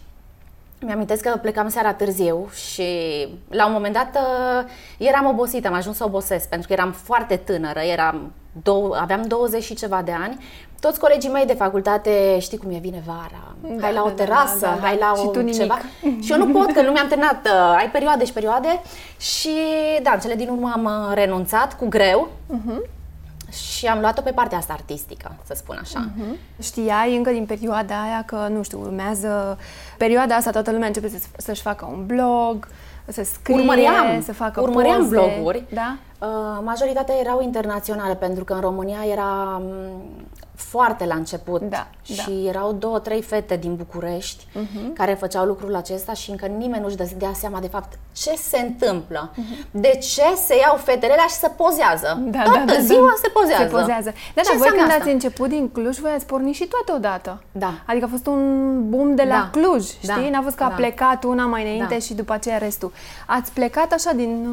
Mi-amintesc 0.81 1.21
că 1.21 1.37
plecam 1.41 1.69
seara 1.69 1.93
târziu 1.93 2.49
și 2.53 2.83
la 3.49 3.65
un 3.65 3.71
moment 3.71 3.93
dat 3.93 4.15
uh, 4.15 4.69
eram 4.97 5.25
obosită, 5.25 5.67
am 5.67 5.73
ajuns 5.73 5.95
să 5.95 6.03
obosesc 6.03 6.49
pentru 6.49 6.67
că 6.67 6.73
eram 6.73 6.91
foarte 6.91 7.35
tânără, 7.35 7.79
eram 7.79 8.31
dou- 8.63 8.91
aveam 8.91 9.21
20 9.21 9.63
și 9.63 9.75
ceva 9.75 10.01
de 10.01 10.11
ani. 10.11 10.37
Toți 10.79 10.99
colegii 10.99 11.29
mei 11.29 11.45
de 11.45 11.53
facultate, 11.53 12.37
știi 12.39 12.57
cum 12.57 12.71
e, 12.71 12.77
vine 12.81 13.03
vara, 13.05 13.55
da, 13.61 13.81
hai 13.81 13.93
la 13.93 14.01
o 14.01 14.07
da, 14.07 14.13
da, 14.13 14.23
terasă, 14.23 14.59
da, 14.59 14.67
da, 14.67 14.75
da. 14.75 14.87
hai 14.87 14.97
la 14.97 15.13
și 15.15 15.25
o 15.25 15.29
tu 15.29 15.49
ceva. 15.49 15.77
Și 16.23 16.31
eu 16.31 16.37
nu 16.37 16.59
pot, 16.59 16.71
că 16.71 16.81
nu 16.81 16.91
mi-am 16.91 17.07
terminat, 17.07 17.45
uh, 17.45 17.75
ai 17.77 17.89
perioade 17.91 18.25
și 18.25 18.33
perioade 18.33 18.81
și 19.19 19.51
da, 20.03 20.11
în 20.11 20.19
cele 20.19 20.35
din 20.35 20.49
urmă 20.49 20.71
am 20.73 20.83
uh, 20.83 21.13
renunțat 21.13 21.77
cu 21.77 21.87
greu. 21.87 22.27
Uh-huh 22.27 22.95
și 23.51 23.85
am 23.85 23.99
luat-o 23.99 24.21
pe 24.21 24.31
partea 24.31 24.57
asta 24.57 24.73
artistică, 24.73 25.35
să 25.45 25.53
spun 25.55 25.77
așa. 25.81 26.09
Uh-huh. 26.09 26.61
Știai 26.61 27.15
încă 27.15 27.31
din 27.31 27.45
perioada 27.45 28.01
aia 28.01 28.23
că, 28.25 28.47
nu 28.49 28.63
știu, 28.63 28.79
urmează 28.81 29.57
perioada 29.97 30.35
asta, 30.35 30.51
toată 30.51 30.71
lumea 30.71 30.87
începe 30.87 31.09
să, 31.09 31.17
să-și 31.37 31.61
facă 31.61 31.85
un 31.91 32.05
blog, 32.05 32.67
să 33.05 33.23
scrie, 33.23 33.55
urmăream, 33.55 34.21
să 34.21 34.33
facă 34.33 34.61
urmăream 34.61 34.97
poze. 34.97 35.09
bloguri. 35.09 35.63
Da? 35.73 35.97
Uh, 36.19 36.27
majoritatea 36.63 37.15
erau 37.19 37.41
internaționale, 37.41 38.15
pentru 38.15 38.43
că 38.43 38.53
în 38.53 38.59
România 38.59 39.05
era 39.11 39.61
foarte 40.57 41.05
la 41.05 41.15
început 41.15 41.61
da, 41.61 41.87
și 42.01 42.15
da. 42.15 42.47
erau 42.49 42.73
două, 42.73 42.99
trei 42.99 43.21
fete 43.21 43.55
din 43.55 43.75
București 43.75 44.45
uh-huh. 44.45 44.93
care 44.93 45.13
făceau 45.13 45.45
lucrul 45.45 45.75
acesta 45.75 46.13
și 46.13 46.29
încă 46.29 46.45
nimeni 46.45 46.83
nu-și 46.83 46.95
dea 46.95 47.33
seama 47.33 47.59
de 47.59 47.67
fapt 47.67 47.99
ce 48.11 48.33
se 48.35 48.59
întâmplă. 48.59 49.31
Uh-huh. 49.31 49.71
De 49.71 49.99
ce 50.01 50.35
se 50.45 50.55
iau 50.57 50.75
fetele 50.75 51.11
alea 51.11 51.25
și 51.27 51.35
se 51.35 51.47
pozează? 51.47 52.21
Da, 52.25 52.43
Toată 52.43 52.59
da, 52.65 52.73
da, 52.73 52.79
ziua 52.79 53.13
da. 53.15 53.21
se 53.21 53.27
pozează. 53.27 53.63
Se 53.63 53.69
pozează. 53.69 54.13
Da, 54.35 54.41
ce 54.41 54.51
da, 54.51 54.57
voi 54.57 54.67
când 54.67 54.81
asta? 54.81 54.95
ați 54.99 55.09
început 55.09 55.49
din 55.49 55.69
Cluj, 55.69 55.97
voi 55.97 56.11
ați 56.11 56.25
pornit 56.25 56.55
și 56.55 56.65
toate 56.65 56.91
odată. 56.91 57.41
Da. 57.51 57.73
Adică 57.85 58.05
a 58.05 58.07
fost 58.11 58.27
un 58.27 58.43
boom 58.89 59.15
de 59.15 59.23
la 59.23 59.29
da. 59.29 59.49
Cluj, 59.51 59.83
știi? 59.83 60.07
Da. 60.07 60.29
N-a 60.29 60.41
fost 60.41 60.55
că 60.55 60.63
a 60.63 60.69
da. 60.69 60.75
plecat 60.75 61.23
una 61.23 61.45
mai 61.45 61.61
înainte 61.61 61.93
da. 61.93 61.99
și 61.99 62.13
după 62.13 62.33
aceea 62.33 62.57
restul. 62.57 62.91
Ați 63.25 63.51
plecat 63.51 63.91
așa 63.91 64.11
din 64.13 64.47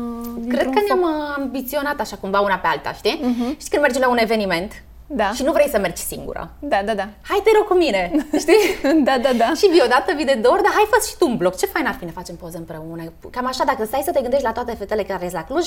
Cred 0.48 0.64
că 0.64 0.80
ne-am 0.86 1.00
uh, 1.00 1.34
ambiționat 1.36 2.00
așa 2.00 2.16
cumva 2.16 2.40
una 2.40 2.56
pe 2.56 2.66
alta, 2.66 2.92
știi? 2.92 3.20
Uh-huh. 3.20 3.58
Și 3.62 3.68
când 3.68 3.82
mergi 3.82 3.98
la 3.98 4.08
un 4.08 4.18
eveniment, 4.18 4.72
da. 5.06 5.32
Și 5.32 5.42
nu 5.42 5.52
vrei 5.52 5.68
să 5.68 5.78
mergi 5.78 6.02
singură. 6.02 6.50
Da, 6.58 6.82
da, 6.84 6.94
da. 6.94 7.08
Hai 7.22 7.40
te 7.44 7.50
rog 7.56 7.66
cu 7.66 7.74
mine, 7.74 8.26
știi? 8.38 8.62
da, 9.08 9.18
da, 9.18 9.32
da. 9.32 9.52
Și 9.56 9.66
vii 9.66 9.82
odată, 9.84 10.12
vii 10.16 10.24
de 10.24 10.38
două 10.42 10.54
ori, 10.54 10.62
dar 10.62 10.72
hai 10.72 10.86
fă 10.90 11.06
și 11.08 11.16
tu 11.16 11.28
un 11.28 11.36
bloc. 11.36 11.56
Ce 11.56 11.66
fain 11.66 11.86
ar 11.86 11.94
fi 11.94 12.04
ne 12.04 12.10
facem 12.10 12.36
poze 12.36 12.56
împreună. 12.56 13.02
Cam 13.30 13.46
așa, 13.46 13.64
dacă 13.64 13.84
stai 13.84 14.02
să 14.04 14.10
te 14.10 14.20
gândești 14.20 14.44
la 14.44 14.52
toate 14.52 14.74
fetele 14.74 15.02
care 15.02 15.24
ești 15.24 15.36
la 15.36 15.44
Cluj, 15.44 15.66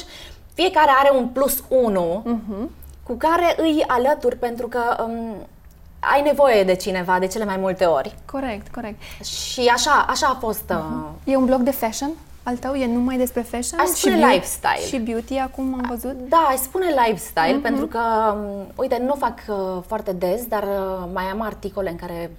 fiecare 0.53 0.91
are 0.99 1.11
un 1.17 1.27
plus 1.27 1.63
unu 1.67 2.23
uh-huh. 2.25 2.69
cu 3.03 3.13
care 3.13 3.55
îi 3.57 3.83
alături 3.87 4.35
pentru 4.35 4.67
că 4.67 5.05
um, 5.07 5.47
ai 5.99 6.21
nevoie 6.21 6.63
de 6.63 6.75
cineva 6.75 7.19
de 7.19 7.27
cele 7.27 7.45
mai 7.45 7.57
multe 7.57 7.85
ori. 7.85 8.15
Corect, 8.25 8.73
corect. 8.73 9.01
Și 9.23 9.67
așa, 9.73 10.05
așa 10.09 10.27
a 10.27 10.37
fost. 10.39 10.73
Uh-huh. 10.73 11.23
E 11.23 11.35
un 11.35 11.45
blog 11.45 11.61
de 11.61 11.71
fashion? 11.71 12.09
Al 12.47 12.57
tău 12.57 12.73
e 12.73 12.85
numai 12.85 13.17
despre 13.17 13.41
fashion? 13.41 13.79
Aș 13.79 13.87
spune 13.87 14.15
și 14.15 14.21
lifestyle. 14.21 14.87
Și 14.87 14.97
beauty 14.97 15.37
acum 15.37 15.73
am 15.73 15.85
văzut? 15.89 16.15
Da, 16.29 16.47
aș 16.49 16.57
spune 16.57 16.85
lifestyle, 17.05 17.57
uh-huh. 17.57 17.61
pentru 17.61 17.85
că, 17.85 17.99
um, 18.33 18.65
uite, 18.75 19.01
nu 19.05 19.13
fac 19.13 19.39
uh, 19.47 19.83
foarte 19.87 20.11
des, 20.11 20.45
dar 20.45 20.63
uh, 20.63 21.09
mai 21.13 21.23
am 21.23 21.41
articole 21.41 21.89
în 21.89 21.95
care 21.95 22.31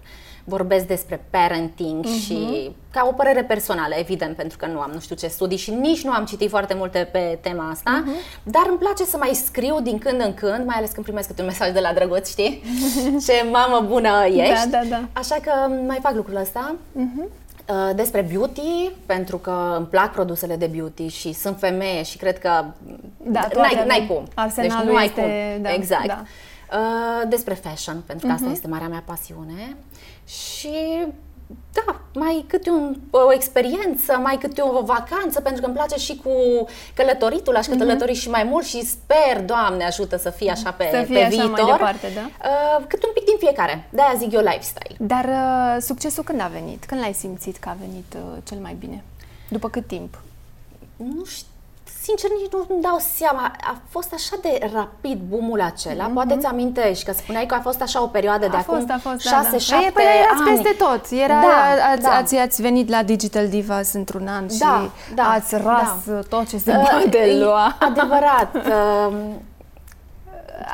vorbesc 0.44 0.86
despre 0.86 1.24
parenting 1.30 2.04
uh-huh. 2.04 2.24
și 2.24 2.70
ca 2.90 3.06
o 3.10 3.12
părere 3.12 3.44
personală, 3.44 3.94
evident, 3.98 4.36
pentru 4.36 4.58
că 4.58 4.66
nu 4.66 4.80
am 4.80 4.90
nu 4.92 5.00
știu 5.00 5.16
ce 5.16 5.26
studii 5.26 5.56
și 5.56 5.70
nici 5.70 6.04
nu 6.04 6.10
am 6.10 6.24
citit 6.24 6.48
foarte 6.48 6.74
multe 6.74 7.08
pe 7.12 7.38
tema 7.40 7.70
asta, 7.70 8.04
uh-huh. 8.04 8.42
dar 8.42 8.66
îmi 8.68 8.78
place 8.78 9.04
să 9.04 9.16
mai 9.16 9.34
scriu 9.34 9.80
din 9.82 9.98
când 9.98 10.20
în 10.20 10.34
când, 10.34 10.66
mai 10.66 10.76
ales 10.76 10.90
când 10.90 11.06
primesc 11.06 11.28
câte 11.28 11.40
un 11.40 11.46
mesaj 11.46 11.72
de 11.72 11.80
la 11.80 11.92
drăguț, 11.92 12.28
știi? 12.28 12.62
ce 13.26 13.46
mamă 13.50 13.86
bună 13.88 14.24
ești! 14.26 14.68
Da, 14.68 14.78
da, 14.78 14.88
da. 14.88 15.00
Așa 15.12 15.36
că 15.42 15.52
mai 15.86 15.98
fac 16.02 16.14
lucrul 16.14 16.36
ăsta. 16.36 16.74
Uh-huh. 16.76 17.46
Uh, 17.68 17.90
despre 17.94 18.20
beauty, 18.20 18.90
pentru 19.06 19.38
că 19.38 19.74
îmi 19.76 19.86
plac 19.86 20.12
produsele 20.12 20.56
de 20.56 20.66
beauty 20.66 21.06
și 21.06 21.32
sunt 21.32 21.58
femeie 21.58 22.02
și 22.02 22.16
cred 22.16 22.38
că 22.38 22.64
da, 23.16 23.48
n-ai, 23.54 23.84
n-ai 23.86 24.06
cum. 24.08 24.28
Arsenalul 24.34 24.84
deci 24.84 24.92
nu 24.92 24.98
ai 24.98 25.04
este, 25.04 25.52
cum. 25.54 25.62
Da, 25.62 25.72
exact. 25.72 26.06
Da. 26.06 26.22
Uh, 26.72 27.28
despre 27.28 27.54
fashion, 27.54 28.02
pentru 28.06 28.26
că 28.26 28.32
uh-huh. 28.32 28.34
asta 28.34 28.46
mhm. 28.46 28.54
este 28.54 28.68
marea 28.68 28.88
mea 28.88 29.02
pasiune. 29.06 29.76
Și 30.26 31.06
da, 31.72 32.00
mai 32.14 32.44
câte 32.48 32.70
un, 32.70 32.96
o 33.10 33.32
experiență, 33.32 34.12
mai 34.22 34.36
câte 34.40 34.62
o 34.62 34.82
vacanță, 34.82 35.40
pentru 35.40 35.60
că 35.60 35.66
îmi 35.66 35.76
place 35.76 35.96
și 35.96 36.20
cu 36.24 36.32
călătoritul, 36.94 37.56
aș 37.56 37.66
călători 37.66 38.10
mm-hmm. 38.10 38.20
și 38.20 38.30
mai 38.30 38.44
mult 38.44 38.64
și 38.64 38.84
sper, 38.84 39.42
Doamne 39.44 39.84
ajută 39.84 40.16
să 40.16 40.30
fie 40.30 40.50
așa 40.50 40.72
pe, 40.72 40.88
să 40.92 41.02
fie 41.02 41.14
pe 41.14 41.24
așa 41.24 41.28
viitor. 41.28 41.50
Mai 41.50 41.70
departe, 41.70 42.08
da? 42.14 42.48
Uh, 42.48 42.84
cât 42.88 43.04
un 43.04 43.10
pic 43.14 43.24
din 43.24 43.36
fiecare. 43.38 43.88
De-aia 43.90 44.14
zic 44.16 44.32
eu 44.32 44.40
lifestyle. 44.40 44.96
Dar 44.98 45.24
uh, 45.24 45.82
succesul 45.82 46.24
când 46.24 46.40
a 46.40 46.50
venit? 46.52 46.84
Când 46.84 47.00
l-ai 47.00 47.12
simțit 47.12 47.56
că 47.56 47.68
a 47.68 47.76
venit 47.80 48.14
uh, 48.14 48.38
cel 48.44 48.58
mai 48.58 48.76
bine? 48.78 49.04
După 49.48 49.68
cât 49.68 49.86
timp? 49.86 50.20
Nu 50.96 51.24
știu 51.24 51.57
sincer, 52.08 52.30
nici 52.40 52.52
nu 52.52 52.66
îmi 52.68 52.82
dau 52.82 52.98
seama. 53.16 53.52
A 53.72 53.76
fost 53.88 54.12
așa 54.12 54.36
de 54.42 54.70
rapid 54.72 55.18
boomul 55.28 55.60
acela. 55.60 56.04
Mm-hmm. 56.08 56.12
Poate 56.14 56.36
ți 56.40 56.46
amintești 56.46 57.04
că 57.04 57.12
spuneai 57.12 57.46
că 57.46 57.54
a 57.54 57.60
fost 57.60 57.80
așa 57.82 58.02
o 58.02 58.06
perioadă 58.06 58.44
a 58.46 58.48
de 58.48 58.56
fost, 58.56 58.90
acum 58.90 58.94
a 58.94 58.98
fost, 58.98 59.26
6 59.26 59.42
da, 59.42 59.50
da. 59.50 59.58
7 59.58 59.90
păi, 59.90 60.04
erați 60.22 60.42
ani. 60.42 60.50
peste 60.50 60.84
tot. 60.84 61.02
Era, 61.10 61.40
da, 61.40 61.90
ați, 61.92 62.02
da. 62.02 62.10
Ați, 62.10 62.36
ați 62.36 62.62
venit 62.62 62.88
la 62.88 63.02
Digital 63.02 63.48
Divas 63.48 63.92
într-un 63.92 64.26
an 64.26 64.46
da, 64.46 64.54
și 64.54 65.14
da, 65.14 65.30
ați 65.30 65.54
ras 65.54 65.92
da. 66.06 66.20
tot 66.28 66.48
ce 66.48 66.58
se 66.58 66.70
uh, 66.70 66.76
poate 66.90 67.36
lua. 67.40 67.76
Adevărat. 67.80 68.54
Uh, 68.54 69.12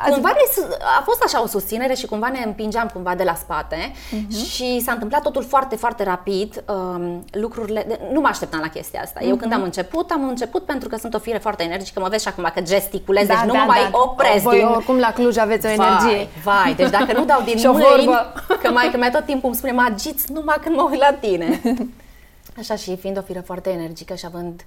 cumva 0.09 0.29
ne, 0.29 0.63
a 0.99 1.01
fost 1.03 1.23
așa 1.25 1.43
o 1.43 1.47
susținere 1.47 1.93
și 1.93 2.05
cumva 2.05 2.27
ne 2.27 2.43
împingeam 2.45 2.89
cumva 2.93 3.15
de 3.15 3.23
la 3.23 3.35
spate 3.35 3.91
uh-huh. 3.91 4.45
și 4.49 4.79
s-a 4.79 4.91
întâmplat 4.91 5.21
totul 5.21 5.43
foarte, 5.43 5.75
foarte 5.75 6.03
rapid. 6.03 6.63
Um, 6.67 7.25
lucrurile, 7.31 7.85
de, 7.87 7.99
nu 8.11 8.19
mă 8.19 8.27
așteptam 8.27 8.59
la 8.59 8.69
chestia 8.69 9.01
asta. 9.01 9.19
Uh-huh. 9.19 9.27
Eu 9.27 9.35
când 9.35 9.53
am 9.53 9.61
început, 9.61 10.11
am 10.11 10.27
început 10.27 10.65
pentru 10.65 10.89
că 10.89 10.97
sunt 10.97 11.13
o 11.13 11.19
fire 11.19 11.37
foarte 11.37 11.63
energică, 11.63 11.99
mă 11.99 12.07
vezi 12.09 12.23
și 12.23 12.29
acum 12.29 12.51
că 12.53 12.61
gesticulez, 12.61 13.27
da, 13.27 13.33
deci 13.33 13.43
nu 13.43 13.53
da, 13.53 13.59
mă 13.59 13.65
mai 13.65 13.89
da. 13.91 13.97
opresc. 13.97 14.43
Voi 14.43 14.57
din... 14.57 14.65
oricum 14.65 14.97
la 14.97 15.13
Cluj 15.13 15.37
aveți 15.37 15.65
o 15.65 15.69
energie. 15.69 16.27
Vai, 16.43 16.63
vai, 16.63 16.73
deci 16.73 16.89
dacă 16.89 17.13
nu 17.13 17.25
dau 17.25 17.41
din 17.41 17.57
și 17.61 17.65
o 17.65 17.71
mâini, 17.71 18.05
vorbă. 18.05 18.33
că 18.61 18.71
mai 18.71 18.89
că 18.91 18.97
mea 18.97 19.11
tot 19.11 19.25
timpul 19.25 19.47
îmi 19.47 19.57
spune, 19.57 19.71
mă 19.71 19.85
agiți 19.91 20.31
numai 20.31 20.57
când 20.61 20.75
mă 20.75 20.87
uit 20.91 20.99
la 20.99 21.13
tine. 21.13 21.61
Așa 22.59 22.75
și 22.75 22.97
fiind 22.97 23.17
o 23.17 23.21
fire 23.21 23.39
foarte 23.39 23.69
energică 23.69 24.15
și 24.15 24.25
având 24.25 24.61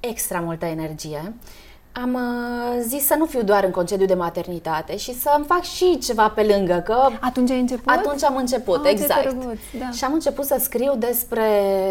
extra 0.00 0.40
multă 0.40 0.64
energie, 0.64 1.34
am 2.02 2.14
uh, 2.14 2.80
zis 2.80 3.06
să 3.06 3.14
nu 3.18 3.24
fiu 3.24 3.42
doar 3.42 3.64
în 3.64 3.70
concediu 3.70 4.06
de 4.06 4.14
maternitate 4.14 4.96
și 4.96 5.14
să 5.14 5.34
îmi 5.36 5.44
fac 5.44 5.62
și 5.62 5.98
ceva 5.98 6.28
pe 6.28 6.42
lângă. 6.42 6.82
Că 6.84 7.08
atunci 7.20 7.50
ai 7.50 7.60
început? 7.60 7.92
Atunci 7.92 8.24
am 8.24 8.36
început, 8.36 8.84
ah, 8.84 8.90
exact. 8.90 9.22
Drăguț, 9.22 9.58
da. 9.78 9.90
Și 9.90 10.04
am 10.04 10.12
început 10.12 10.44
să 10.44 10.56
scriu 10.60 10.94
despre 10.96 11.46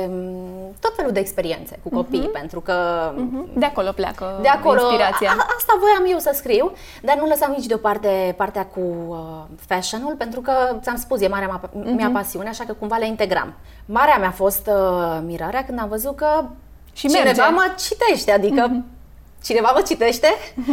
mm, 0.10 0.76
tot 0.80 0.96
felul 0.96 1.12
de 1.12 1.20
experiențe 1.20 1.80
cu 1.84 1.90
copii, 1.90 2.28
uh-huh. 2.30 2.40
pentru 2.40 2.62
că... 2.62 2.74
Uh-huh. 3.14 3.54
De 3.54 3.66
acolo 3.66 3.92
pleacă 3.92 4.40
de 4.42 4.48
acolo, 4.48 4.80
inspirația. 4.82 5.30
A, 5.30 5.46
asta 5.58 5.78
voiam 5.80 6.12
eu 6.12 6.20
să 6.20 6.32
scriu, 6.34 6.72
dar 7.02 7.18
nu 7.18 7.28
lăsam 7.28 7.54
nici 7.58 7.66
deoparte 7.66 8.34
partea 8.38 8.66
cu 8.66 8.80
uh, 9.08 9.16
fashion-ul, 9.68 10.16
pentru 10.16 10.42
că, 10.42 10.54
ți-am 10.82 10.98
spus, 10.98 11.22
e 11.22 11.28
marea 11.28 11.48
mea, 11.48 11.70
uh-huh. 11.70 11.96
mea 11.96 12.10
pasiune, 12.14 12.50
așa 12.50 12.64
că 12.64 12.74
cumva 12.74 12.98
le 12.98 13.08
integram. 13.08 13.54
Marea 13.86 14.18
mea 14.18 14.28
a 14.28 14.32
fost 14.32 14.68
uh, 14.68 15.20
mirarea 15.26 15.66
când 15.66 15.80
am 15.80 15.90
văzut 15.90 16.16
că 16.16 16.46
și 16.94 17.08
cineva 17.08 17.24
merge. 17.24 17.42
mă 17.52 17.74
citește, 17.78 18.32
adică... 18.32 18.68
Uh-huh 18.70 18.93
cineva 19.44 19.72
mă 19.76 19.82
citește 19.88 20.28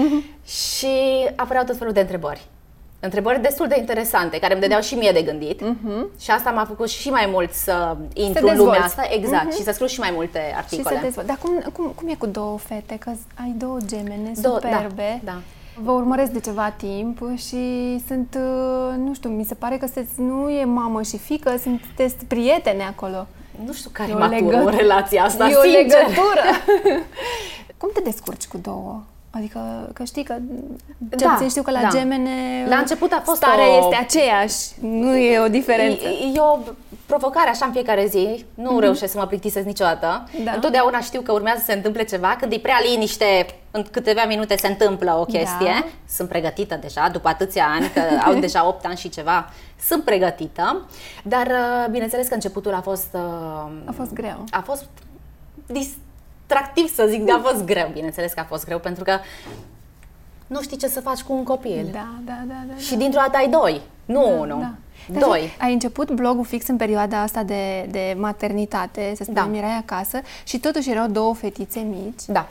și 0.67 0.89
apăreau 1.37 1.65
tot 1.65 1.77
felul 1.77 1.93
de 1.93 2.00
întrebări. 2.00 2.47
Întrebări 3.03 3.43
destul 3.43 3.67
de 3.69 3.79
interesante, 3.79 4.39
care 4.39 4.53
îmi 4.53 4.62
dădeau 4.62 4.81
și 4.81 4.95
mie 4.95 5.12
de 5.12 5.23
gândit 5.23 5.62
uh-huh. 5.62 6.21
și 6.21 6.31
asta 6.31 6.50
m-a 6.50 6.65
făcut 6.65 6.89
și 6.89 7.11
mai 7.11 7.29
mult 7.33 7.53
să 7.53 7.97
intru 8.12 8.47
în 8.47 8.57
lumea 8.57 8.81
asta, 8.81 9.03
exact, 9.11 9.53
uh-huh. 9.53 9.57
și 9.57 9.62
să 9.62 9.71
scriu 9.73 9.87
și 9.87 10.00
mai 10.00 10.11
multe 10.15 10.53
articole. 10.57 11.00
Și 11.05 11.12
să 11.12 11.23
Dar 11.27 11.39
cum, 11.43 11.65
cum, 11.73 11.93
cum 11.95 12.09
e 12.09 12.15
cu 12.15 12.27
două 12.27 12.59
fete? 12.59 12.97
Că 12.99 13.11
ai 13.43 13.55
două 13.59 13.79
gemene 13.87 14.33
două, 14.41 14.59
da, 14.59 14.69
superbe. 14.69 15.21
Da, 15.25 15.33
da. 15.33 15.39
Vă 15.83 15.91
urmăresc 15.91 16.31
de 16.31 16.41
ceva 16.41 16.71
timp 16.71 17.19
și 17.37 17.97
sunt, 18.07 18.39
uh, 18.39 18.95
nu 18.97 19.15
știu, 19.15 19.29
mi 19.29 19.45
se 19.45 19.55
pare 19.55 19.77
că 19.77 19.87
sunteți, 19.87 20.21
nu 20.21 20.50
e 20.50 20.65
mamă 20.65 21.03
și 21.03 21.19
fică, 21.19 21.57
sunteți 21.62 22.25
prietene 22.25 22.83
acolo. 22.83 23.27
Nu 23.65 23.73
știu 23.73 23.91
care 23.93 24.11
e 24.11 24.15
matură 24.15 24.62
o 24.65 24.69
relație 24.69 25.21
asta, 25.21 25.47
E 25.47 25.53
sincer. 25.53 25.71
o 25.71 25.77
legătură. 25.77 26.45
Cum 27.80 27.90
te 27.94 28.00
descurci 28.00 28.46
cu 28.46 28.58
două? 28.58 29.02
Adică, 29.30 29.90
că 29.92 30.04
știi 30.04 30.25
că, 30.25 30.37
ce 31.10 31.25
da, 31.25 31.46
știu 31.49 31.62
că 31.62 31.70
la 31.70 31.80
da. 31.80 31.88
gemene 31.88 32.66
la 32.68 32.76
început 32.76 33.12
a 33.12 33.20
fost 33.25 33.37
starea 33.37 33.68
o... 33.68 33.78
este 33.78 33.96
aceeași, 33.96 34.56
nu 34.80 35.16
e 35.16 35.38
o 35.38 35.49
diferență. 35.49 36.06
E, 36.06 36.32
e 36.34 36.40
o 36.40 36.58
provocare 37.06 37.49
așa 37.49 37.66
în 37.66 37.72
fiecare 37.72 38.06
zi, 38.06 38.44
nu 38.54 38.76
mm-hmm. 38.76 38.80
reușesc 38.80 39.12
să 39.12 39.18
mă 39.18 39.26
plictisesc 39.26 39.66
niciodată. 39.66 40.28
Da. 40.44 40.52
Întotdeauna 40.52 41.00
știu 41.00 41.20
că 41.20 41.32
urmează 41.32 41.58
să 41.58 41.64
se 41.64 41.72
întâmple 41.72 42.04
ceva, 42.04 42.37
când 42.40 42.52
e 42.52 42.58
prea 42.58 42.78
liniște, 42.90 43.46
în 43.70 43.87
câteva 43.90 44.25
minute 44.26 44.56
se 44.56 44.66
întâmplă 44.66 45.16
o 45.20 45.25
chestie. 45.25 45.75
Da. 45.80 45.87
Sunt 46.08 46.28
pregătită 46.28 46.78
deja, 46.80 47.08
după 47.08 47.28
atâția 47.28 47.66
ani, 47.75 47.90
că 47.94 48.00
au 48.26 48.34
deja 48.34 48.66
8 48.66 48.87
ani 48.87 48.96
și 48.96 49.08
ceva, 49.08 49.50
sunt 49.88 50.04
pregătită. 50.04 50.88
Dar, 51.25 51.46
uh, 51.46 51.90
bineînțeles 51.90 52.28
că 52.28 52.34
începutul 52.34 52.75
a 52.75 52.80
fost... 52.80 53.08
Uh, 53.12 53.20
a 53.84 53.92
fost 53.92 54.12
greu. 54.12 54.44
A 54.50 54.60
fost 54.60 54.87
dis- 55.66 55.96
distractiv 56.50 56.95
să 56.95 57.07
zic, 57.09 57.30
a 57.30 57.40
fost 57.42 57.64
greu, 57.64 57.90
bineînțeles 57.92 58.33
că 58.33 58.40
a 58.40 58.45
fost 58.45 58.64
greu, 58.64 58.78
pentru 58.78 59.04
că 59.04 59.19
nu 60.47 60.62
știi 60.62 60.76
ce 60.76 60.88
să 60.88 61.00
faci 61.00 61.21
cu 61.21 61.33
un 61.33 61.45
copil. 61.45 61.88
Da, 61.92 62.09
da, 62.25 62.38
da. 62.47 62.54
da 62.69 62.76
și 62.76 62.97
dintr-o 62.97 63.21
dată 63.21 63.37
ai 63.37 63.49
doi, 63.49 63.80
nu 64.04 64.25
da, 64.25 64.30
unul. 64.30 64.61
Da. 64.61 65.19
Doi. 65.19 65.57
Ai 65.61 65.73
început 65.73 66.11
blogul 66.11 66.45
fix 66.45 66.66
în 66.69 66.76
perioada 66.76 67.21
asta 67.21 67.42
de, 67.42 67.87
de 67.90 68.16
maternitate, 68.19 69.12
să 69.16 69.23
spunem, 69.23 69.52
da. 69.52 69.59
erai 69.59 69.76
acasă 69.76 70.21
și 70.45 70.59
totuși 70.59 70.90
erau 70.90 71.07
două 71.07 71.35
fetițe 71.35 71.80
mici. 71.80 72.23
Da. 72.26 72.49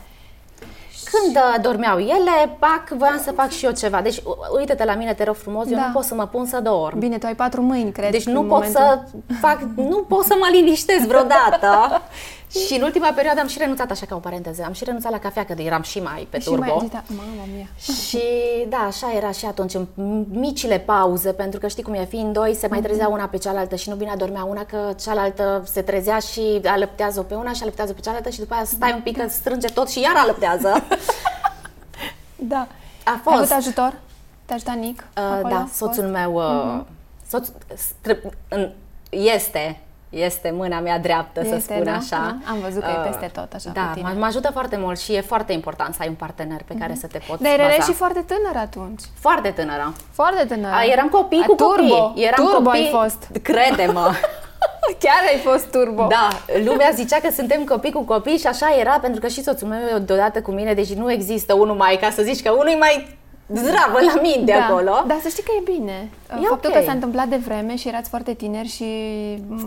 Când 1.12 1.36
uh, 1.36 1.62
dormeau 1.62 1.98
ele, 1.98 2.56
pac, 2.60 2.89
voiam 2.89 3.22
să 3.24 3.32
fac 3.32 3.50
și 3.50 3.65
eu 3.65 3.72
ceva. 3.72 4.01
Deci, 4.01 4.22
uite-te 4.58 4.84
la 4.86 4.96
mine, 4.96 5.13
te 5.13 5.24
rog 5.24 5.36
frumos, 5.36 5.68
da. 5.68 5.72
eu 5.72 5.86
nu 5.86 5.91
pot 5.94 6.03
să 6.03 6.15
mă 6.15 6.27
pun 6.27 6.46
să 6.46 6.60
dorm. 6.60 7.00
Bine, 7.00 7.18
tu 7.18 7.25
ai 7.25 7.36
patru 7.36 7.62
mâini, 7.62 7.91
cred. 7.91 8.12
Deci 8.12 8.25
nu 8.25 8.39
pot 8.39 8.50
momentul... 8.50 8.82
să 8.82 9.36
fac, 9.39 9.60
nu 9.75 10.06
pot 10.08 10.25
să 10.25 10.36
mă 10.39 10.48
liniștesc 10.51 11.06
vreodată. 11.08 11.68
și 12.50 12.74
în 12.74 12.82
ultima 12.82 13.12
perioadă 13.12 13.39
am 13.39 13.48
și 13.48 13.58
renunțat, 13.58 13.91
așa 13.91 14.06
ca 14.06 14.15
o 14.15 14.20
paranteză, 14.20 14.63
am 14.65 14.74
și 14.74 14.84
renunțat 14.84 15.12
la 15.12 15.20
cafea, 15.20 15.46
că 15.46 15.53
eram 15.58 15.82
și 15.82 16.00
mai 16.00 16.27
pe 16.29 16.39
și 16.39 16.46
turbo. 16.46 16.60
Mai 16.60 16.75
agita. 16.77 17.03
Mama 17.08 17.48
mia. 17.56 17.68
Și 18.08 18.22
da, 18.70 18.77
așa 18.77 19.13
era 19.15 19.32
și 19.32 19.46
atunci, 19.46 19.74
în 19.74 19.88
micile 20.29 20.79
pauze, 20.79 21.32
pentru 21.34 21.60
că 21.60 21.68
știi 21.68 21.84
cum 21.84 21.94
e, 21.94 22.06
fiind 22.06 22.34
doi, 22.34 22.56
se 22.56 22.68
mai 22.68 22.82
trezea 22.82 23.08
una 23.08 23.25
pe 23.25 23.38
cealaltă 23.38 23.75
și 23.75 23.89
nu 23.89 23.96
bine 23.96 24.10
adormea 24.10 24.44
una, 24.44 24.65
că 24.65 24.94
cealaltă 25.01 25.63
se 25.65 25.82
trezea 25.82 26.20
și 26.20 26.62
alăptează 26.65 27.22
pe 27.22 27.36
una 27.36 27.51
și 27.51 27.62
alăptează 27.62 27.94
pe 27.94 28.00
cealaltă 28.01 28.29
și 28.29 28.39
după 28.39 28.53
aia 28.53 28.63
stai 28.63 28.94
un 28.94 29.01
pic, 29.01 29.18
că 29.18 29.29
strânge 29.29 29.68
tot 29.68 29.89
și 29.89 30.00
iar 30.00 30.13
alăptează. 30.15 30.84
da. 32.53 32.68
A 33.03 33.20
fost. 33.24 33.36
Ai 33.36 33.41
avut 33.41 33.51
ajutor? 33.51 34.00
Te-a 34.46 34.56
ajutat 34.56 34.77
Nic? 34.77 35.08
Uh, 35.18 35.50
da, 35.50 35.68
soțul 35.74 36.03
meu 36.03 36.34
uh, 36.34 36.82
uh-huh. 36.82 36.88
soț, 37.27 37.48
este 39.10 39.79
este 40.10 40.51
mâna 40.56 40.80
mea 40.80 41.00
dreaptă, 41.00 41.39
este, 41.44 41.60
să 41.60 41.62
spun 41.62 41.84
da? 41.84 41.92
așa. 41.92 42.39
Da? 42.46 42.51
Am 42.51 42.60
văzut 42.63 42.82
că 42.82 42.89
uh, 42.89 43.06
e 43.06 43.10
peste 43.10 43.30
tot 43.39 43.54
așa 43.54 43.70
Da, 43.74 43.94
mă, 44.01 44.13
mă 44.18 44.25
ajută 44.25 44.50
foarte 44.51 44.78
mult 44.78 45.00
și 45.00 45.13
e 45.13 45.22
foarte 45.22 45.54
important 45.54 45.94
să 45.94 46.01
ai 46.01 46.08
un 46.08 46.13
partener 46.13 46.62
pe 46.68 46.75
care 46.80 46.94
uh-huh. 46.94 47.00
să 47.00 47.08
te 47.08 47.20
poți 47.28 47.44
Dar 47.44 47.51
erai 47.51 47.80
și 47.84 47.94
foarte 47.94 48.25
tânără 48.28 48.58
atunci. 48.58 49.01
Foarte 49.20 49.50
tânără. 49.50 49.94
Foarte 50.12 50.46
tânără. 50.46 50.74
A, 50.75 50.84
eram 50.84 51.08
copii 51.08 51.42
A, 51.42 51.46
cu 51.46 51.56
turbo. 51.56 51.96
copii. 51.96 52.24
Eram 52.24 52.46
turbo 52.46 52.70
copii, 52.70 52.82
ai 52.82 52.89
fost. 52.92 53.28
Crede-mă. 53.42 54.12
Chiar 55.04 55.22
ai 55.32 55.38
fost 55.38 55.72
turbo. 55.72 56.08
Da, 56.10 56.30
lumea 56.66 56.92
zicea 56.94 57.20
că 57.20 57.30
suntem 57.32 57.63
copii 57.63 57.92
cu 57.92 58.04
copii 58.04 58.38
și 58.38 58.48
așa 58.48 58.75
era, 58.80 59.00
pentru 59.01 59.20
că 59.20 59.28
și 59.28 59.44
soțul 59.44 59.68
meu 59.68 59.80
e 59.80 60.00
deodată 60.00 60.42
cu 60.42 60.51
mine, 60.51 60.74
deci 60.74 60.94
nu 60.94 61.12
există 61.12 61.54
unul 61.54 61.75
mai, 61.75 61.98
ca 62.01 62.10
să 62.10 62.22
zici 62.22 62.42
că 62.42 62.51
unul 62.51 62.68
e 62.68 62.78
mai 62.78 63.19
zdravă 63.53 64.00
la 64.13 64.22
minte 64.22 64.51
da. 64.51 64.65
acolo. 64.65 65.03
Dar 65.08 65.18
să 65.22 65.27
știi 65.27 65.44
că 65.44 65.51
e 65.60 65.72
bine. 65.77 66.10
E 66.44 66.48
Faptul 66.48 66.70
okay. 66.70 66.82
că 66.82 66.88
s-a 66.88 66.94
întâmplat 66.94 67.27
de 67.27 67.36
vreme 67.36 67.75
și 67.75 67.88
erați 67.88 68.10
foarte 68.10 68.34
tineri 68.34 68.68
și... 68.68 68.86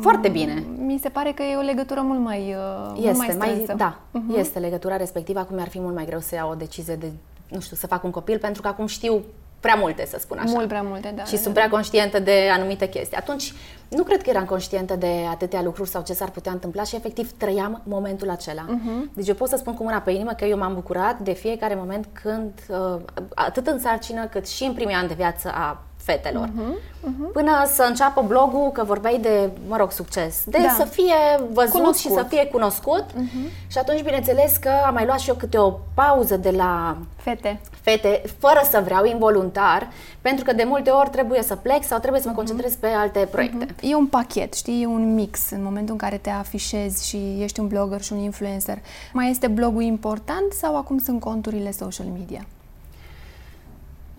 Foarte 0.00 0.28
bine. 0.28 0.64
Mi 0.76 0.98
se 1.02 1.08
pare 1.08 1.32
că 1.32 1.42
e 1.42 1.56
o 1.56 1.60
legătură 1.60 2.00
mult 2.00 2.20
mai 2.20 2.56
Este, 2.96 3.10
mult 3.10 3.38
mai, 3.38 3.64
mai 3.66 3.76
Da, 3.76 3.98
uh-huh. 3.98 4.38
este 4.38 4.58
legătura 4.58 4.96
respectivă. 4.96 5.38
Acum 5.38 5.54
mi-ar 5.56 5.68
fi 5.68 5.80
mult 5.80 5.94
mai 5.94 6.04
greu 6.04 6.20
să 6.20 6.34
iau 6.34 6.50
o 6.50 6.54
decizie 6.54 6.94
de, 6.94 7.12
nu 7.48 7.60
știu, 7.60 7.76
să 7.76 7.86
fac 7.86 8.04
un 8.04 8.10
copil, 8.10 8.38
pentru 8.38 8.62
că 8.62 8.68
acum 8.68 8.86
știu 8.86 9.22
prea 9.60 9.74
multe, 9.74 10.06
să 10.06 10.16
spun 10.20 10.38
așa. 10.38 10.52
Mult 10.52 10.68
prea 10.68 10.82
multe, 10.82 11.12
da. 11.16 11.24
Și 11.24 11.34
da, 11.34 11.40
sunt 11.40 11.54
da. 11.54 11.60
prea 11.60 11.68
conștientă 11.68 12.18
de 12.18 12.48
anumite 12.52 12.88
chestii. 12.88 13.16
Atunci, 13.16 13.52
nu 13.92 14.02
cred 14.02 14.22
că 14.22 14.30
eram 14.30 14.44
conștientă 14.44 14.96
de 14.96 15.26
atâtea 15.30 15.62
lucruri 15.62 15.88
sau 15.88 16.02
ce 16.02 16.12
s-ar 16.12 16.30
putea 16.30 16.52
întâmpla 16.52 16.82
și 16.82 16.96
efectiv 16.96 17.32
trăiam 17.32 17.82
momentul 17.84 18.30
acela. 18.30 18.64
Uh-huh. 18.64 19.14
Deci 19.14 19.28
eu 19.28 19.34
pot 19.34 19.48
să 19.48 19.56
spun 19.56 19.74
cu 19.74 19.82
mâna 19.82 19.98
pe 20.00 20.10
inimă 20.10 20.32
că 20.32 20.44
eu 20.44 20.58
m-am 20.58 20.74
bucurat 20.74 21.18
de 21.18 21.32
fiecare 21.32 21.74
moment 21.74 22.06
când, 22.12 22.52
uh, 22.68 23.00
atât 23.34 23.66
în 23.66 23.80
sarcină 23.80 24.26
cât 24.26 24.48
și 24.48 24.64
în 24.64 24.72
primii 24.72 24.94
ani 24.94 25.08
de 25.08 25.14
viață 25.14 25.50
a 25.54 25.84
fetelor. 26.04 26.48
Uh-huh, 26.48 26.74
uh-huh. 27.08 27.32
Până 27.32 27.50
să 27.74 27.82
înceapă 27.88 28.24
blogul, 28.26 28.70
că 28.70 28.84
vorbeai 28.84 29.18
de, 29.18 29.50
mă 29.68 29.76
rog, 29.76 29.92
succes, 29.92 30.42
de 30.46 30.58
da. 30.62 30.74
să 30.78 30.84
fie 30.84 31.14
văzut 31.52 31.70
cunoscut. 31.70 32.00
și 32.00 32.16
să 32.16 32.26
fie 32.28 32.46
cunoscut. 32.46 33.04
Uh-huh. 33.04 33.66
Și 33.66 33.78
atunci, 33.78 34.02
bineînțeles 34.02 34.56
că 34.56 34.70
am 34.86 34.94
mai 34.94 35.04
luat 35.04 35.18
și 35.18 35.28
eu 35.28 35.34
câte 35.34 35.58
o 35.58 35.70
pauză 35.94 36.36
de 36.36 36.50
la 36.50 36.96
fete, 37.16 37.60
fete 37.80 38.22
fără 38.38 38.60
să 38.70 38.80
vreau, 38.84 39.04
involuntar, 39.04 39.88
pentru 40.20 40.44
că 40.44 40.52
de 40.52 40.64
multe 40.66 40.90
ori 40.90 41.10
trebuie 41.10 41.42
să 41.42 41.56
plec 41.56 41.84
sau 41.84 41.98
trebuie 41.98 42.20
să 42.20 42.28
mă 42.28 42.34
concentrez 42.34 42.76
uh-huh. 42.76 42.80
pe 42.80 42.86
alte 42.86 43.28
proiecte. 43.30 43.66
Uh-huh. 43.66 43.80
E 43.80 43.94
un 43.94 44.06
pachet, 44.06 44.54
știi, 44.54 44.82
e 44.82 44.86
un 44.86 45.14
mix 45.14 45.50
în 45.50 45.62
momentul 45.62 45.92
în 45.92 45.98
care 45.98 46.16
te 46.16 46.30
afișezi 46.30 47.08
și 47.08 47.36
ești 47.40 47.60
un 47.60 47.66
blogger 47.66 48.00
și 48.00 48.12
un 48.12 48.18
influencer. 48.18 48.78
Mai 49.12 49.30
este 49.30 49.46
blogul 49.46 49.82
important 49.82 50.52
sau 50.52 50.76
acum 50.76 50.98
sunt 50.98 51.20
conturile 51.20 51.70
social 51.70 52.06
media? 52.06 52.46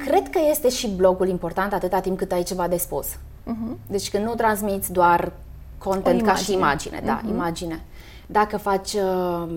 Cred 0.05 0.29
că 0.29 0.39
este 0.49 0.69
și 0.69 0.87
blogul 0.87 1.27
important 1.27 1.73
atâta 1.73 1.99
timp 1.99 2.17
cât 2.17 2.31
ai 2.31 2.43
ceva 2.43 2.67
de 2.67 2.77
spus. 2.77 3.07
Uh-huh. 3.15 3.77
Deci 3.87 4.09
când 4.09 4.25
nu 4.25 4.33
transmiți 4.33 4.91
doar 4.91 5.31
content 5.77 6.21
ca 6.21 6.35
și 6.35 6.53
imagine, 6.53 7.01
uh-huh. 7.01 7.05
da, 7.05 7.19
mhm. 7.23 7.33
imagine. 7.33 7.81
Dacă 8.25 8.57
faci 8.57 8.93
uh, 8.93 9.47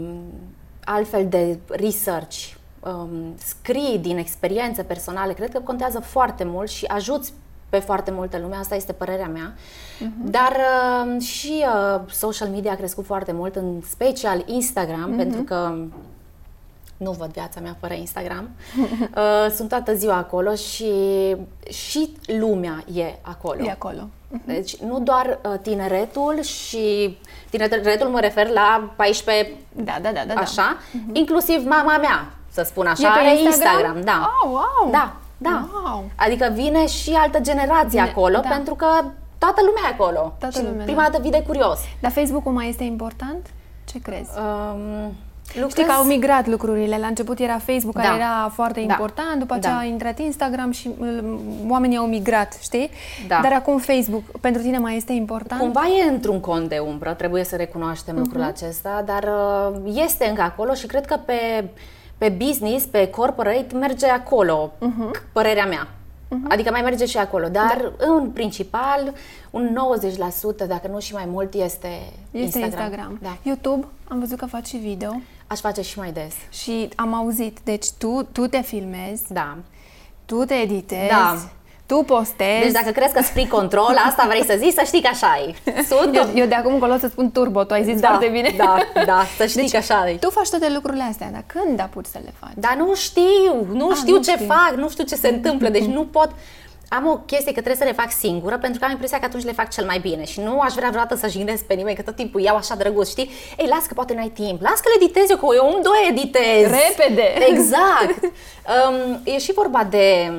altfel 0.85 1.29
de 1.29 1.59
research, 1.69 2.37
um, 2.81 3.35
scrii 3.37 3.99
din 3.99 4.19
experiențe 4.19 4.83
personale, 4.83 5.33
cred 5.33 5.51
că 5.51 5.61
contează 5.61 6.01
foarte 6.01 6.45
mult 6.45 6.69
și 6.69 6.85
ajuți 6.85 7.33
pe 7.69 7.79
foarte 7.79 8.11
multă 8.11 8.39
lume, 8.39 8.57
asta 8.57 8.75
este 8.75 8.93
părerea 8.93 9.27
mea. 9.29 9.55
Uh-huh. 9.55 10.31
Dar 10.31 10.57
uh, 10.57 11.23
și 11.23 11.65
uh, 11.65 12.01
social 12.11 12.49
media 12.49 12.73
a 12.73 12.77
crescut 12.77 13.05
foarte 13.05 13.33
mult, 13.33 13.57
în 13.57 13.81
special 13.89 14.43
Instagram, 14.47 15.13
uh-huh. 15.13 15.17
pentru 15.17 15.43
că 15.43 15.75
nu 16.97 17.11
văd 17.11 17.33
viața 17.33 17.61
mea 17.61 17.77
fără 17.81 17.95
Instagram. 17.95 18.51
Uh, 19.17 19.51
sunt 19.55 19.69
toată 19.69 19.95
ziua 19.95 20.17
acolo 20.17 20.55
și 20.55 20.93
și 21.69 22.17
lumea 22.27 22.85
e 22.95 23.15
acolo. 23.21 23.65
E 23.65 23.71
acolo. 23.71 24.01
Uh-huh. 24.01 24.45
Deci 24.45 24.77
nu 24.77 25.01
doar 25.01 25.39
uh, 25.45 25.59
tineretul 25.63 26.43
și 26.43 27.19
tineretul 27.51 28.09
mă 28.09 28.21
refer 28.21 28.49
la 28.49 28.93
14 28.97 29.53
da, 29.73 29.99
da, 30.03 30.11
da, 30.13 30.21
da, 30.27 30.35
așa, 30.35 30.77
uh-huh. 30.77 31.13
inclusiv 31.13 31.67
mama 31.67 31.99
mea, 31.99 32.31
să 32.51 32.63
spun 32.63 32.87
așa, 32.87 33.09
are 33.09 33.31
Instagram? 33.31 33.73
Instagram, 33.73 34.01
da. 34.05 34.31
Oh, 34.43 34.51
wow. 34.51 34.91
Da, 34.91 35.17
da. 35.39 35.69
Wow. 35.73 36.05
Adică 36.17 36.51
vine 36.55 36.87
și 36.87 37.11
altă 37.11 37.41
generație 37.41 38.01
vine, 38.01 38.11
acolo 38.11 38.39
da. 38.41 38.49
pentru 38.49 38.75
că 38.75 38.87
toată 39.39 39.61
lumea 39.65 39.83
e 39.91 39.93
acolo. 39.93 40.35
Toată 40.39 40.59
și 40.59 40.65
lumea, 40.65 40.85
prima 40.85 41.03
da. 41.03 41.09
dată 41.09 41.23
vii 41.23 41.31
de 41.31 41.43
curios. 41.47 41.79
Dar 42.01 42.11
Facebook-ul 42.11 42.53
mai 42.53 42.69
este 42.69 42.85
important? 42.85 43.47
Ce 43.85 44.01
crezi? 44.01 44.31
Um, 44.39 45.15
Lucrez... 45.55 45.71
Știi 45.71 45.85
că 45.85 45.93
au 45.93 46.05
migrat 46.05 46.47
lucrurile. 46.47 46.99
La 46.99 47.07
început 47.07 47.39
era 47.39 47.59
Facebook, 47.59 47.95
da. 47.95 48.03
care 48.03 48.17
era 48.17 48.51
foarte 48.55 48.81
da. 48.81 48.81
important, 48.81 49.39
după 49.39 49.55
aceea 49.55 49.75
da. 49.75 49.79
a 49.81 49.85
intrat 49.85 50.19
Instagram 50.19 50.71
și 50.71 50.91
uh, 50.99 51.19
oamenii 51.69 51.97
au 51.97 52.07
migrat, 52.07 52.59
știi? 52.61 52.91
Da. 53.29 53.39
Dar 53.43 53.53
acum 53.53 53.79
Facebook, 53.79 54.23
pentru 54.41 54.63
tine 54.63 54.79
mai 54.79 54.97
este 54.97 55.13
important? 55.13 55.61
Cumva 55.61 55.83
e 55.87 56.11
într-un 56.11 56.41
cont 56.41 56.69
de 56.69 56.79
umbră, 56.79 57.13
trebuie 57.13 57.45
să 57.45 57.57
recunoaștem 57.57 58.15
uh-huh. 58.15 58.19
lucrul 58.19 58.43
acesta, 58.43 59.03
dar 59.07 59.25
uh, 59.75 59.93
este 60.05 60.27
încă 60.29 60.43
acolo 60.43 60.75
și 60.75 60.87
cred 60.87 61.07
că 61.07 61.17
pe 61.25 61.69
pe 62.19 62.29
business, 62.29 62.85
pe 62.85 63.11
corporate, 63.11 63.75
merge 63.75 64.07
acolo, 64.07 64.73
uh-huh. 64.79 65.33
părerea 65.33 65.67
mea. 65.67 65.89
Uh-huh. 65.89 66.49
Adică 66.49 66.71
mai 66.71 66.81
merge 66.83 67.07
și 67.07 67.19
acolo, 67.19 67.49
dar 67.49 67.93
da. 67.99 68.07
în 68.07 68.31
principal 68.31 69.13
un 69.51 69.79
90%, 70.65 70.67
dacă 70.67 70.89
nu 70.91 71.01
și 71.01 71.13
mai 71.13 71.25
mult, 71.27 71.55
este, 71.55 71.89
este 72.31 72.59
Instagram. 72.59 72.65
Instagram. 72.65 73.19
Da. 73.23 73.37
YouTube, 73.43 73.87
am 74.09 74.19
văzut 74.19 74.39
că 74.39 74.47
faci 74.47 74.67
și 74.67 74.77
video. 74.77 75.21
Aș 75.47 75.59
face 75.61 75.83
și 75.83 75.99
mai 75.99 76.13
des. 76.13 76.35
Și 76.63 76.89
am 76.95 77.15
auzit, 77.15 77.59
deci 77.65 77.87
tu, 77.99 78.29
tu 78.33 78.47
te 78.47 78.61
filmezi, 78.61 79.23
da. 79.33 79.57
tu 80.25 80.45
te 80.45 80.55
editezi, 80.55 81.09
da. 81.09 81.37
Tu 81.87 82.03
postezi. 82.03 82.63
Deci 82.63 82.73
dacă 82.73 82.91
crezi 82.91 83.13
că 83.13 83.23
spui 83.23 83.49
control, 83.49 83.97
asta 84.07 84.25
vrei 84.29 84.45
să 84.45 84.55
zici, 84.59 84.73
să 84.73 84.83
știi 84.87 85.03
că 85.03 85.09
așa 85.13 85.39
e. 85.47 85.55
Sunt 85.83 86.17
eu, 86.17 86.29
eu 86.35 86.47
de 86.47 86.55
acum 86.55 86.73
încolo 86.73 86.99
să 86.99 87.09
spun 87.09 87.31
turbo, 87.31 87.65
tu 87.65 87.73
ai 87.75 87.85
zis 87.85 88.01
da, 88.01 88.09
foarte 88.09 88.29
bine. 88.29 88.55
Da, 88.57 88.79
da, 89.05 89.25
să 89.37 89.47
știi 89.47 89.61
deci, 89.61 89.71
că 89.71 89.77
așa 89.77 90.11
e. 90.11 90.17
Tu 90.17 90.31
faci 90.31 90.49
toate 90.49 90.71
lucrurile 90.71 91.03
astea, 91.03 91.31
dar 91.33 91.45
când 91.47 91.81
apuci 91.81 92.07
să 92.07 92.19
le 92.25 92.33
faci? 92.39 92.53
Dar 92.55 92.75
nu 92.79 92.95
știu, 92.95 93.67
nu 93.73 93.91
A, 93.91 93.95
știu 93.95 94.17
nu 94.17 94.23
ce 94.23 94.31
știu. 94.31 94.47
fac, 94.47 94.73
nu 94.77 94.89
știu 94.89 95.05
ce 95.05 95.15
se 95.15 95.29
întâmplă, 95.29 95.69
deci 95.69 95.85
nu 95.85 96.05
pot 96.05 96.31
am 96.89 97.07
o 97.07 97.17
chestie 97.17 97.53
că 97.53 97.61
trebuie 97.61 97.77
să 97.77 97.85
le 97.85 97.93
fac 97.93 98.11
singură 98.13 98.59
pentru 98.59 98.79
că 98.79 98.85
am 98.85 98.91
impresia 98.91 99.19
că 99.19 99.25
atunci 99.25 99.45
le 99.45 99.53
fac 99.53 99.71
cel 99.71 99.85
mai 99.85 99.99
bine 99.99 100.25
și 100.25 100.41
nu 100.41 100.61
aș 100.61 100.73
vrea 100.73 100.89
vreodată 100.89 101.17
să 101.17 101.29
jignesc 101.29 101.65
pe 101.65 101.75
nimeni, 101.75 101.97
că 101.97 102.03
tot 102.03 102.17
timpul 102.17 102.41
iau 102.41 102.57
așa 102.57 102.75
drăguț, 102.75 103.09
știi? 103.09 103.31
Ei, 103.57 103.67
las 103.69 103.87
că 103.87 103.95
poate 103.95 104.15
n-ai 104.15 104.33
timp, 104.35 104.61
las 104.61 104.81
că 104.81 104.89
le 104.89 105.05
editez 105.05 105.31
eu, 105.31 105.37
că 105.37 105.47
eu 105.55 105.67
un, 105.75 105.83
doi 105.83 106.07
editez. 106.11 106.71
Repede! 106.71 107.35
Exact! 107.51 108.23
um, 108.25 109.21
e 109.25 109.39
și 109.39 109.53
vorba 109.53 109.85
de 109.85 110.31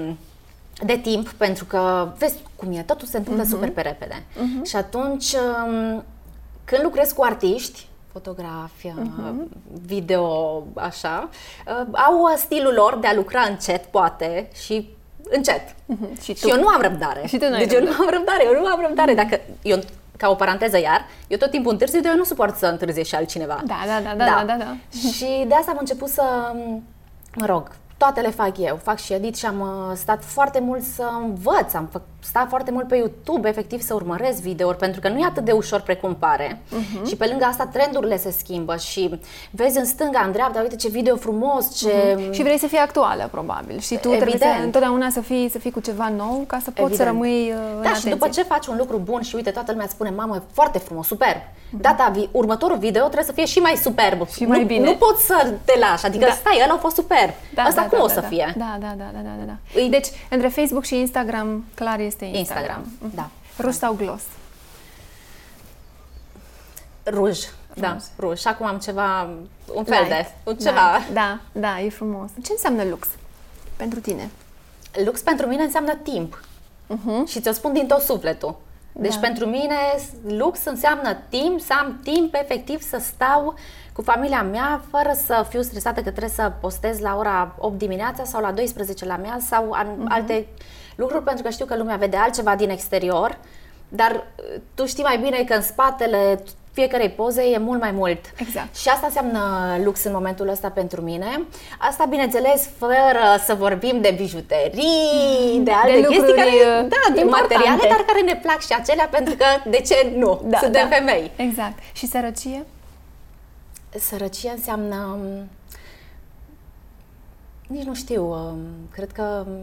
de 0.85 0.97
timp, 0.97 1.29
pentru 1.29 1.65
că 1.65 2.11
vezi 2.17 2.37
cum 2.55 2.71
e, 2.71 2.81
totul 2.81 3.07
se 3.07 3.17
întâmplă 3.17 3.43
uh-huh. 3.43 3.49
super 3.49 3.71
pe 3.71 3.81
repede. 3.81 4.23
Uh-huh. 4.35 4.65
Și 4.65 4.75
atunci, 4.75 5.33
um, 5.33 6.03
când 6.65 6.83
lucrez 6.83 7.11
cu 7.11 7.23
artiști, 7.23 7.87
fotografia, 8.11 8.93
uh-huh. 8.99 9.33
video, 9.85 10.63
așa, 10.75 11.29
uh, 11.67 11.97
au 12.07 12.33
stilul 12.35 12.73
lor 12.73 12.97
de 13.01 13.07
a 13.07 13.13
lucra 13.13 13.41
încet, 13.41 13.85
poate, 13.85 14.49
și 14.63 14.96
încet. 15.31 15.61
Uh-huh. 15.69 16.21
Și, 16.21 16.33
tu? 16.33 16.37
și 16.37 16.49
eu 16.49 16.59
nu 16.59 16.67
am 16.67 16.81
răbdare. 16.81 17.23
Și 17.27 17.37
tu 17.37 17.45
deci 17.57 17.73
eu 17.73 17.83
nu 17.83 17.91
am 17.91 18.09
răbdare, 18.09 18.43
eu 18.45 18.61
nu 18.61 18.65
am 18.65 18.81
răbdare. 18.87 19.13
Dacă 19.13 19.39
eu 19.61 19.79
ca 20.17 20.29
o 20.29 20.35
paranteză 20.35 20.79
iar, 20.79 21.05
eu 21.27 21.37
tot 21.37 21.51
timpul 21.51 21.71
întârzi, 21.71 22.01
de 22.01 22.07
eu 22.11 22.15
nu 22.15 22.23
suport 22.23 22.57
să 22.57 22.65
întârzie 22.65 23.03
și 23.03 23.15
altcineva. 23.15 23.61
Da, 23.65 23.79
da, 23.85 24.01
da, 24.09 24.15
da, 24.15 24.25
da, 24.25 24.43
da, 24.45 24.55
da. 24.63 24.75
Și 25.11 25.45
de 25.47 25.53
asta 25.53 25.71
am 25.71 25.77
început 25.79 26.09
să, 26.09 26.23
mă 27.35 27.45
rog, 27.45 27.71
toate 27.97 28.21
le 28.21 28.29
fac 28.29 28.57
eu, 28.57 28.79
fac 28.83 28.99
și 28.99 29.13
edit 29.13 29.35
și 29.35 29.45
am 29.45 29.59
uh, 29.59 29.95
stat 29.95 30.23
foarte 30.23 30.59
mult 30.59 30.83
să 30.83 31.09
învăț, 31.21 31.73
am 31.73 31.87
stat 32.19 32.49
foarte 32.49 32.71
mult 32.71 32.87
pe 32.87 32.95
YouTube, 32.95 33.47
efectiv 33.49 33.81
să 33.81 33.93
urmăresc 33.93 34.41
videouri, 34.41 34.77
pentru 34.77 35.01
că 35.01 35.09
nu 35.09 35.19
e 35.19 35.25
atât 35.25 35.43
de 35.43 35.51
ușor 35.51 35.79
precum 35.79 36.15
pare. 36.15 36.59
Uh-huh. 36.67 37.07
Și 37.07 37.15
pe 37.15 37.25
lângă 37.25 37.45
asta 37.45 37.65
trendurile 37.65 38.17
se 38.17 38.31
schimbă 38.37 38.75
și 38.75 39.19
vezi 39.51 39.77
în 39.77 39.85
stânga, 39.85 40.19
în 40.25 40.31
dreapta, 40.31 40.61
uite 40.61 40.75
ce 40.75 40.89
video 40.89 41.15
frumos, 41.15 41.75
ce... 41.77 41.89
Uh-huh. 41.89 42.31
Și 42.31 42.41
vrei 42.41 42.57
să 42.59 42.67
fii 42.67 42.77
actuală, 42.77 43.27
probabil. 43.31 43.79
Și 43.79 43.97
tu 43.97 44.07
Evident. 44.07 44.21
trebuie 44.21 44.49
să, 44.57 44.63
întotdeauna 44.63 45.09
să 45.09 45.21
fii, 45.21 45.49
să 45.49 45.59
fii 45.59 45.71
cu 45.71 45.79
ceva 45.79 46.09
nou 46.17 46.43
ca 46.47 46.59
să 46.63 46.71
poți 46.71 46.79
Evident. 46.79 46.99
să 46.99 47.03
rămâi 47.03 47.51
uh, 47.51 47.55
în 47.75 47.81
Da, 47.81 47.89
atenție. 47.89 48.09
și 48.09 48.15
după 48.17 48.27
ce 48.29 48.43
faci 48.43 48.67
un 48.67 48.75
lucru 48.77 48.97
bun 48.97 49.21
și 49.21 49.35
uite, 49.35 49.49
toată 49.49 49.71
lumea 49.71 49.87
spune, 49.87 50.09
mamă, 50.09 50.43
foarte 50.51 50.77
frumos, 50.77 51.07
superb. 51.07 51.37
Uh-huh. 51.39 51.81
Data, 51.81 52.09
vi- 52.13 52.29
următorul 52.31 52.77
video 52.77 53.01
trebuie 53.03 53.23
să 53.23 53.31
fie 53.31 53.45
și 53.45 53.59
mai 53.59 53.75
superb. 53.81 54.27
Și 54.29 54.45
mai 54.45 54.59
nu, 54.59 54.65
bine. 54.65 54.85
Nu 54.85 54.95
poți 54.95 55.25
să 55.25 55.53
te 55.65 55.73
lași, 55.79 56.05
adică 56.05 56.25
da. 56.25 56.31
stai, 56.31 56.61
ăla 56.63 56.73
a 56.73 56.77
fost 56.77 56.95
superb. 56.95 57.29
Da, 57.53 57.61
Asta 57.61 57.81
da, 57.81 57.87
cum 57.87 57.97
da, 57.97 58.03
o 58.03 58.07
da, 58.07 58.13
să 58.13 58.19
da. 58.19 58.27
fie? 58.27 58.53
Da, 58.57 58.77
da, 58.79 58.93
da, 58.97 59.03
da, 59.13 59.19
da, 59.23 59.45
da. 59.45 59.81
Deci, 59.89 60.07
între 60.29 60.47
Facebook 60.47 60.83
și 60.83 60.95
Instagram, 60.99 61.65
clar 61.75 61.99
este 61.99 62.16
Instagram. 62.25 62.39
Instagram, 62.39 62.97
mhm. 62.99 63.15
da. 63.15 63.29
Ruj 63.63 63.73
sau 63.73 63.93
gloss? 63.93 64.23
Ruj, 67.03 67.39
da, 67.73 67.97
ruj. 68.19 68.39
Și 68.39 68.47
acum 68.47 68.65
am 68.65 68.77
ceva, 68.77 69.21
un 69.73 69.83
fel 69.83 70.03
Light. 70.03 70.09
de, 70.09 70.27
un 70.43 70.57
ceva. 70.57 70.97
Light. 70.97 71.13
Da, 71.13 71.39
da, 71.51 71.81
e 71.81 71.89
frumos. 71.89 72.29
Ce 72.43 72.51
înseamnă 72.51 72.83
lux 72.83 73.07
pentru 73.75 73.99
tine? 73.99 74.29
Lux 75.05 75.21
pentru 75.21 75.47
mine 75.47 75.63
înseamnă 75.63 75.95
timp. 75.95 76.41
Uh-huh. 76.89 77.27
Și 77.27 77.41
ți-o 77.41 77.51
spun 77.51 77.73
din 77.73 77.87
tot 77.87 78.01
sufletul. 78.01 78.55
Deci 78.91 79.13
da. 79.13 79.19
pentru 79.19 79.45
mine 79.45 79.75
lux 80.27 80.65
înseamnă 80.65 81.17
timp, 81.29 81.59
să 81.59 81.73
am 81.79 81.99
timp 82.03 82.33
efectiv 82.33 82.81
să 82.81 82.97
stau 83.01 83.55
cu 83.93 84.01
familia 84.01 84.43
mea 84.43 84.81
fără 84.89 85.11
să 85.25 85.45
fiu 85.49 85.61
stresată 85.61 86.01
că 86.01 86.09
trebuie 86.09 86.29
să 86.29 86.51
postez 86.61 86.99
la 86.99 87.15
ora 87.17 87.55
8 87.57 87.77
dimineața 87.77 88.23
sau 88.23 88.41
la 88.41 88.51
12 88.51 89.05
la 89.05 89.17
mea 89.17 89.37
sau 89.45 89.75
uh-huh. 89.75 90.07
alte 90.07 90.47
lucruri 90.97 91.23
pentru 91.23 91.43
că 91.43 91.49
știu 91.49 91.65
că 91.65 91.75
lumea 91.75 91.95
vede 91.95 92.17
altceva 92.17 92.55
din 92.55 92.69
exterior, 92.69 93.37
dar 93.89 94.11
uh, 94.11 94.61
tu 94.73 94.85
știi 94.85 95.03
mai 95.03 95.17
bine 95.17 95.43
că 95.43 95.53
în 95.53 95.61
spatele 95.61 96.39
fiecarei 96.77 97.09
poze 97.09 97.41
e 97.41 97.57
mult 97.57 97.79
mai 97.79 97.91
mult. 97.91 98.19
Exact. 98.35 98.75
Și 98.75 98.89
asta 98.89 99.05
înseamnă 99.05 99.41
lux 99.83 100.03
în 100.03 100.11
momentul 100.11 100.47
ăsta 100.49 100.69
pentru 100.69 101.01
mine. 101.01 101.43
Asta, 101.77 102.05
bineînțeles, 102.05 102.69
fără 102.77 103.25
să 103.45 103.53
vorbim 103.53 104.01
de 104.01 104.13
bijuterii, 104.17 105.59
de 105.63 105.71
alte 105.71 106.01
de 106.01 106.07
chestii 106.07 106.33
care, 106.33 106.49
uh, 106.49 106.87
da, 106.89 107.13
de 107.13 107.23
materiale, 107.23 107.87
dar 107.89 108.03
care 108.07 108.21
ne 108.21 108.39
plac 108.41 108.61
și 108.61 108.75
acelea, 108.79 109.07
pentru 109.11 109.35
că, 109.35 109.45
de 109.69 109.81
ce 109.81 110.13
nu? 110.15 110.41
Da, 110.43 110.57
Suntem 110.57 110.89
da. 110.89 110.95
femei. 110.95 111.31
Exact. 111.35 111.77
Și 111.93 112.07
sărăcie? 112.07 112.65
Sărăcie 113.99 114.49
înseamnă... 114.49 115.19
Um, 115.21 115.49
nici 117.67 117.83
nu 117.83 117.93
știu, 117.93 118.31
um, 118.31 118.59
cred 118.91 119.11
că 119.11 119.45
um, 119.47 119.59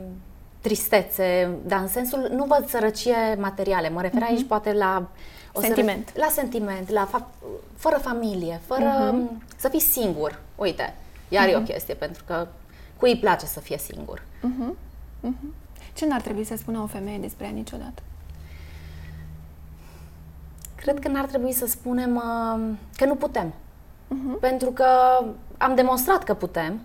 tristețe, 0.64 1.58
dar 1.66 1.80
în 1.80 1.88
sensul, 1.88 2.28
nu 2.30 2.44
văd 2.44 2.68
sărăcie 2.68 3.36
materiale, 3.38 3.88
mă 3.88 4.00
refer 4.00 4.22
uh-huh. 4.22 4.30
aici 4.30 4.46
poate 4.46 4.72
la 4.72 5.08
o 5.52 5.60
sentiment. 5.60 6.08
Să, 6.08 6.18
la 6.18 6.28
sentiment, 6.30 6.90
la 6.90 7.08
fa- 7.08 7.48
fără 7.76 7.96
familie, 7.96 8.60
fără 8.66 9.12
uh-huh. 9.12 9.56
să 9.56 9.68
fii 9.68 9.80
singur. 9.80 10.40
Uite, 10.56 10.94
iar 11.28 11.48
uh-huh. 11.48 11.52
e 11.52 11.56
o 11.56 11.60
chestie, 11.60 11.94
pentru 11.94 12.24
că 12.26 12.46
cui 12.96 13.10
îi 13.10 13.18
place 13.18 13.46
să 13.46 13.60
fie 13.60 13.78
singur. 13.78 14.20
Uh-huh. 14.20 14.74
Uh-huh. 15.28 15.54
Ce 15.94 16.06
n-ar 16.06 16.20
trebui 16.20 16.44
să 16.44 16.56
spună 16.56 16.78
o 16.78 16.86
femeie 16.86 17.18
despre 17.18 17.44
ea 17.44 17.52
niciodată? 17.52 18.02
Cred 20.74 20.98
că 20.98 21.08
n-ar 21.08 21.24
trebui 21.24 21.52
să 21.52 21.66
spunem 21.66 22.16
uh, 22.16 22.76
că 22.96 23.04
nu 23.04 23.14
putem. 23.14 23.48
Uh-huh. 23.48 24.40
Pentru 24.40 24.70
că 24.70 24.86
am 25.58 25.74
demonstrat 25.74 26.24
că 26.24 26.34
putem. 26.34 26.80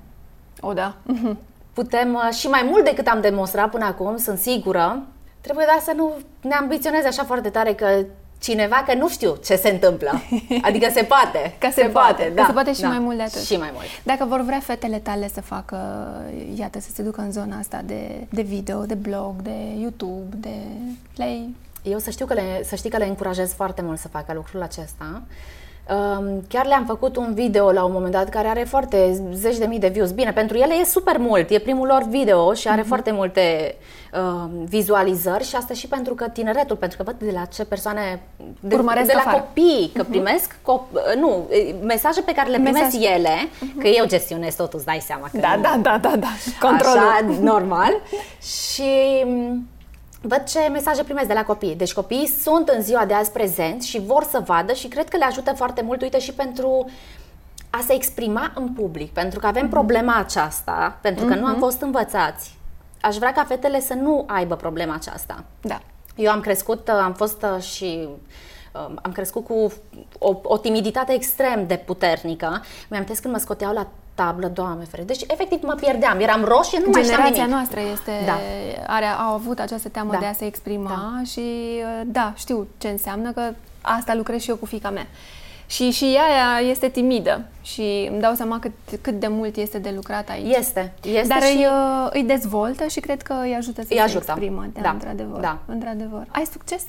O, 0.59 0.73
da. 0.73 0.95
Uh-huh. 0.95 1.35
Putem 1.73 2.13
uh, 2.13 2.34
și 2.34 2.47
mai 2.47 2.67
mult 2.69 2.84
decât 2.84 3.08
am 3.08 3.21
demonstrat 3.21 3.69
până 3.69 3.86
acum, 3.86 4.17
sunt 4.17 4.38
sigură. 4.38 5.03
Trebuie 5.41 5.65
doar 5.65 5.79
să 5.84 5.93
nu 5.95 6.13
ne 6.41 6.55
ambiționeze 6.55 7.08
așa 7.08 7.23
foarte 7.23 7.49
tare 7.49 7.73
că 7.73 8.05
cineva 8.39 8.84
că 8.88 8.93
nu 8.93 9.10
știu 9.10 9.36
ce 9.45 9.55
se 9.55 9.69
întâmplă. 9.69 10.21
Adică 10.67 10.88
se 10.93 11.03
poate. 11.03 11.55
Că 11.60 11.67
se, 11.71 11.82
se 11.82 11.88
poate, 11.88 12.13
poate, 12.13 12.32
da. 12.36 12.41
Că 12.41 12.47
se 12.47 12.53
poate 12.53 12.73
și 12.73 12.82
da. 12.82 12.88
mai 12.88 12.99
mult 12.99 13.17
de 13.17 13.23
atât. 13.23 13.41
Și 13.41 13.58
mai 13.58 13.69
mult. 13.73 13.86
Dacă 14.03 14.25
vor 14.25 14.41
vrea 14.41 14.60
fetele 14.60 14.97
tale 14.97 15.29
să 15.34 15.41
facă, 15.41 15.77
iată, 16.55 16.79
să 16.79 16.89
se 16.93 17.03
ducă 17.03 17.21
în 17.21 17.32
zona 17.32 17.58
asta 17.58 17.82
de, 17.86 18.27
de 18.29 18.41
video, 18.41 18.84
de 18.84 18.93
blog, 18.93 19.41
de 19.41 19.55
YouTube, 19.79 20.36
de 20.36 20.55
play... 21.13 21.49
Eu 21.84 21.99
să, 21.99 22.10
știu 22.10 22.25
că 22.25 22.34
le, 22.34 22.63
să 22.63 22.75
știi 22.75 22.89
că 22.89 22.97
le 22.97 23.05
încurajez 23.05 23.53
foarte 23.53 23.82
mult 23.82 23.99
să 23.99 24.08
facă 24.08 24.34
lucrul 24.34 24.62
acesta. 24.62 25.21
Chiar 26.47 26.65
le-am 26.65 26.86
făcut 26.86 27.15
un 27.15 27.34
video 27.34 27.71
la 27.71 27.84
un 27.84 27.91
moment 27.91 28.12
dat 28.12 28.30
care 28.30 28.47
are 28.47 28.63
foarte 28.63 29.21
zeci 29.34 29.58
de 29.58 29.65
mii 29.65 29.80
de 29.80 29.88
views. 29.88 30.12
Bine, 30.12 30.32
pentru 30.32 30.58
ele 30.58 30.73
e 30.73 30.84
super 30.84 31.17
mult, 31.17 31.49
e 31.49 31.60
primul 31.60 31.88
lor 31.88 32.04
video 32.10 32.54
și 32.54 32.67
are 32.67 32.82
uh-huh. 32.82 32.88
foarte 32.88 33.12
multe 33.12 33.75
uh, 34.13 34.49
vizualizări 34.65 35.43
și 35.43 35.56
asta 35.56 35.73
și 35.73 35.88
pentru 35.88 36.13
că 36.13 36.28
tineretul, 36.28 36.75
pentru 36.75 36.97
că 36.97 37.04
văd 37.04 37.15
de 37.28 37.32
la 37.34 37.45
ce 37.45 37.65
persoane, 37.65 38.21
de, 38.60 38.75
Urmăresc 38.75 39.08
de 39.08 39.13
la 39.13 39.19
afară. 39.19 39.38
copii, 39.38 39.91
că 39.93 40.04
uh-huh. 40.04 40.10
primesc, 40.10 40.56
cop- 40.62 41.15
nu, 41.19 41.47
mesaje 41.82 42.21
pe 42.21 42.34
care 42.34 42.49
le 42.49 42.60
primesc 42.60 42.93
Mesaj. 42.93 43.15
ele, 43.15 43.36
uh-huh. 43.36 43.82
că 43.82 43.88
eu 43.88 44.06
gestionez 44.06 44.56
totul, 44.56 44.78
îți 44.78 44.86
dai 44.86 44.99
seama. 45.06 45.30
Că 45.32 45.38
da, 45.39 45.60
da, 45.62 45.80
da, 45.82 45.97
da, 46.02 46.15
da, 46.15 46.28
controlul. 46.60 46.97
Așa, 46.97 47.25
normal. 47.41 47.91
și 48.71 49.25
văd 50.21 50.43
ce 50.43 50.60
mesaje 50.71 51.03
primesc 51.03 51.27
de 51.27 51.34
la 51.34 51.43
copii. 51.43 51.75
Deci 51.75 51.93
copiii 51.93 52.27
sunt 52.27 52.67
în 52.69 52.82
ziua 52.82 53.05
de 53.05 53.13
azi 53.13 53.32
prezenți 53.32 53.88
și 53.88 53.99
vor 53.99 54.23
să 54.23 54.41
vadă 54.45 54.73
și 54.73 54.88
cred 54.88 55.10
că 55.10 55.17
le 55.17 55.25
ajută 55.25 55.53
foarte 55.53 55.82
mult, 55.82 56.01
uite, 56.01 56.19
și 56.19 56.34
pentru 56.34 56.89
a 57.69 57.84
se 57.86 57.93
exprima 57.93 58.51
în 58.55 58.69
public, 58.69 59.12
pentru 59.12 59.39
că 59.39 59.47
avem 59.47 59.67
mm-hmm. 59.67 59.69
problema 59.69 60.15
aceasta, 60.15 60.97
pentru 61.01 61.25
că 61.25 61.36
mm-hmm. 61.36 61.39
nu 61.39 61.45
am 61.45 61.51
mhm. 61.51 61.60
fost 61.60 61.82
învățați. 61.82 62.58
Aș 63.01 63.15
vrea 63.15 63.32
ca 63.32 63.43
fetele 63.43 63.79
să 63.79 63.93
nu 63.93 64.23
aibă 64.27 64.55
problema 64.55 64.93
aceasta. 64.93 65.43
Da. 65.62 65.82
Eu 66.15 66.32
am 66.32 66.39
crescut, 66.39 66.89
am 66.89 67.13
fost 67.13 67.45
uh, 67.55 67.62
și 67.62 68.08
um, 68.73 68.99
am 69.01 69.12
crescut 69.12 69.45
cu 69.45 69.71
o, 70.19 70.39
o 70.43 70.58
timiditate 70.58 71.13
extrem 71.13 71.67
de 71.67 71.75
puternică. 71.75 72.62
Mi-am 72.89 73.03
când 73.03 73.34
mă 73.34 73.39
scoteau 73.39 73.73
la 73.73 73.88
tablă, 74.21 74.47
doamne 74.47 74.84
fere. 74.84 75.03
Deci, 75.03 75.21
efectiv, 75.27 75.60
mă 75.63 75.73
pierdeam. 75.73 76.19
Eram 76.19 76.43
roșie, 76.43 76.79
nu 76.86 76.89
mai 76.91 77.03
știam 77.03 77.32
nimic. 77.32 77.49
noastră 77.49 77.79
este, 77.93 78.12
da. 78.25 78.38
are, 78.88 79.05
a 79.05 79.32
avut 79.34 79.60
această 79.60 79.89
teamă 79.89 80.12
da. 80.12 80.17
de 80.17 80.25
a 80.25 80.34
se 80.34 80.45
exprima 80.45 80.89
da. 80.89 81.23
și, 81.23 81.39
uh, 81.39 82.01
da, 82.05 82.34
știu 82.36 82.67
ce 82.77 82.88
înseamnă, 82.88 83.32
că 83.32 83.53
asta 83.82 84.15
lucrez 84.15 84.41
și 84.41 84.49
eu 84.49 84.55
cu 84.55 84.65
fica 84.65 84.89
mea. 84.89 85.08
Și, 85.67 85.91
și 85.91 86.05
ea 86.05 86.60
este 86.60 86.89
timidă 86.89 87.45
și 87.62 88.08
îmi 88.12 88.21
dau 88.21 88.34
seama 88.34 88.60
cât, 88.60 88.71
cât 89.01 89.19
de 89.19 89.27
mult 89.27 89.55
este 89.55 89.79
de 89.79 89.91
lucrat 89.95 90.29
aici. 90.29 90.55
Este. 90.55 90.93
este 91.03 91.27
Dar 91.27 91.41
și... 91.41 91.55
îi, 91.55 91.65
uh, 91.65 92.10
îi 92.12 92.23
dezvoltă 92.23 92.88
și 92.88 92.99
cred 92.99 93.21
că 93.21 93.34
îi 93.41 93.55
ajută 93.55 93.82
să 93.82 93.88
îi 93.89 93.97
se 93.97 94.01
ajută. 94.01 94.25
exprimă, 94.27 94.65
da, 94.73 94.82
da, 94.82 94.89
într-adevăr. 94.89 95.39
Da. 95.39 95.58
într-adevăr. 95.65 96.25
Ai 96.32 96.45
succes? 96.51 96.84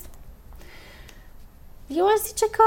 Eu 1.87 2.05
aș 2.05 2.19
zice 2.27 2.45
că 2.49 2.63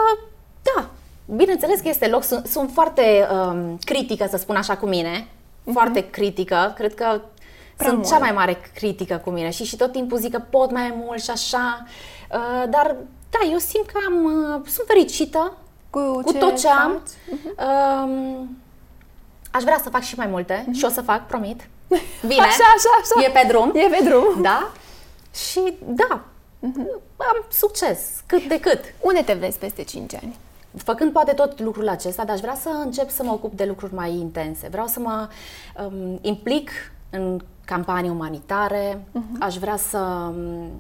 da, 0.63 0.91
Bineînțeles 1.25 1.81
că 1.81 1.89
este 1.89 2.09
loc, 2.09 2.23
sunt, 2.23 2.47
sunt 2.47 2.71
foarte 2.73 3.29
um, 3.33 3.79
critică, 3.85 4.27
să 4.31 4.37
spun 4.37 4.57
așa, 4.57 4.77
cu 4.77 4.87
mine, 4.87 5.29
foarte 5.73 6.11
critică, 6.11 6.73
cred 6.77 6.95
că 6.95 7.21
Prea 7.77 7.89
sunt 7.89 7.99
mult. 7.99 8.09
cea 8.09 8.19
mai 8.19 8.33
mare 8.33 8.61
critică 8.75 9.21
cu 9.25 9.31
mine 9.31 9.51
și, 9.51 9.65
și 9.65 9.77
tot 9.77 9.93
timpul 9.93 10.19
zic 10.19 10.33
că 10.33 10.43
pot 10.51 10.71
mai 10.71 10.95
mult 11.05 11.23
și 11.23 11.31
așa, 11.31 11.87
uh, 12.33 12.71
dar 12.71 12.97
da, 13.31 13.51
eu 13.51 13.59
simt 13.59 13.87
că 13.87 13.99
am, 14.07 14.25
uh, 14.25 14.69
sunt 14.69 14.87
fericită 14.87 15.57
cu, 15.91 16.21
cu 16.25 16.33
ce 16.33 16.39
tot 16.39 16.59
ce 16.59 16.67
faci? 16.67 16.77
am. 16.77 17.03
Uh-huh. 17.03 17.55
Uh, 17.57 18.47
aș 19.51 19.63
vrea 19.63 19.81
să 19.83 19.89
fac 19.89 20.03
și 20.03 20.17
mai 20.17 20.27
multe 20.27 20.63
uh-huh. 20.63 20.79
și 20.79 20.85
o 20.85 20.89
să 20.89 21.01
fac, 21.01 21.27
promit. 21.27 21.69
Bine, 22.29 22.41
așa, 22.41 22.65
așa, 22.77 23.19
așa. 23.21 23.27
e 23.27 23.31
pe 23.43 23.49
drum. 23.49 23.73
E 23.75 23.97
pe 23.99 24.05
drum. 24.05 24.43
Da, 24.43 24.73
și 25.35 25.75
da, 25.85 26.25
uh-huh. 26.61 27.01
am 27.17 27.45
succes, 27.51 28.01
cât 28.27 28.45
de 28.45 28.61
cât. 28.61 28.81
Unde 29.01 29.23
te 29.23 29.33
vezi 29.33 29.59
peste 29.59 29.83
5 29.83 30.15
ani? 30.15 30.37
Făcând 30.77 31.13
poate 31.13 31.33
tot 31.33 31.61
lucrul 31.61 31.89
acesta, 31.89 32.25
dar 32.25 32.35
aș 32.35 32.41
vrea 32.41 32.55
să 32.55 32.69
încep 32.85 33.11
să 33.11 33.23
mă 33.23 33.33
ocup 33.33 33.53
de 33.53 33.65
lucruri 33.65 33.95
mai 33.95 34.13
intense. 34.13 34.69
Vreau 34.69 34.87
să 34.87 35.01
mă 35.01 35.29
um, 35.85 36.19
implic 36.21 36.71
în 37.11 37.41
campanii 37.65 38.11
umanitare, 38.11 38.95
uh-huh. 38.95 39.39
aș 39.41 39.57
vrea 39.57 39.77
să 39.77 39.99
um, 39.99 40.71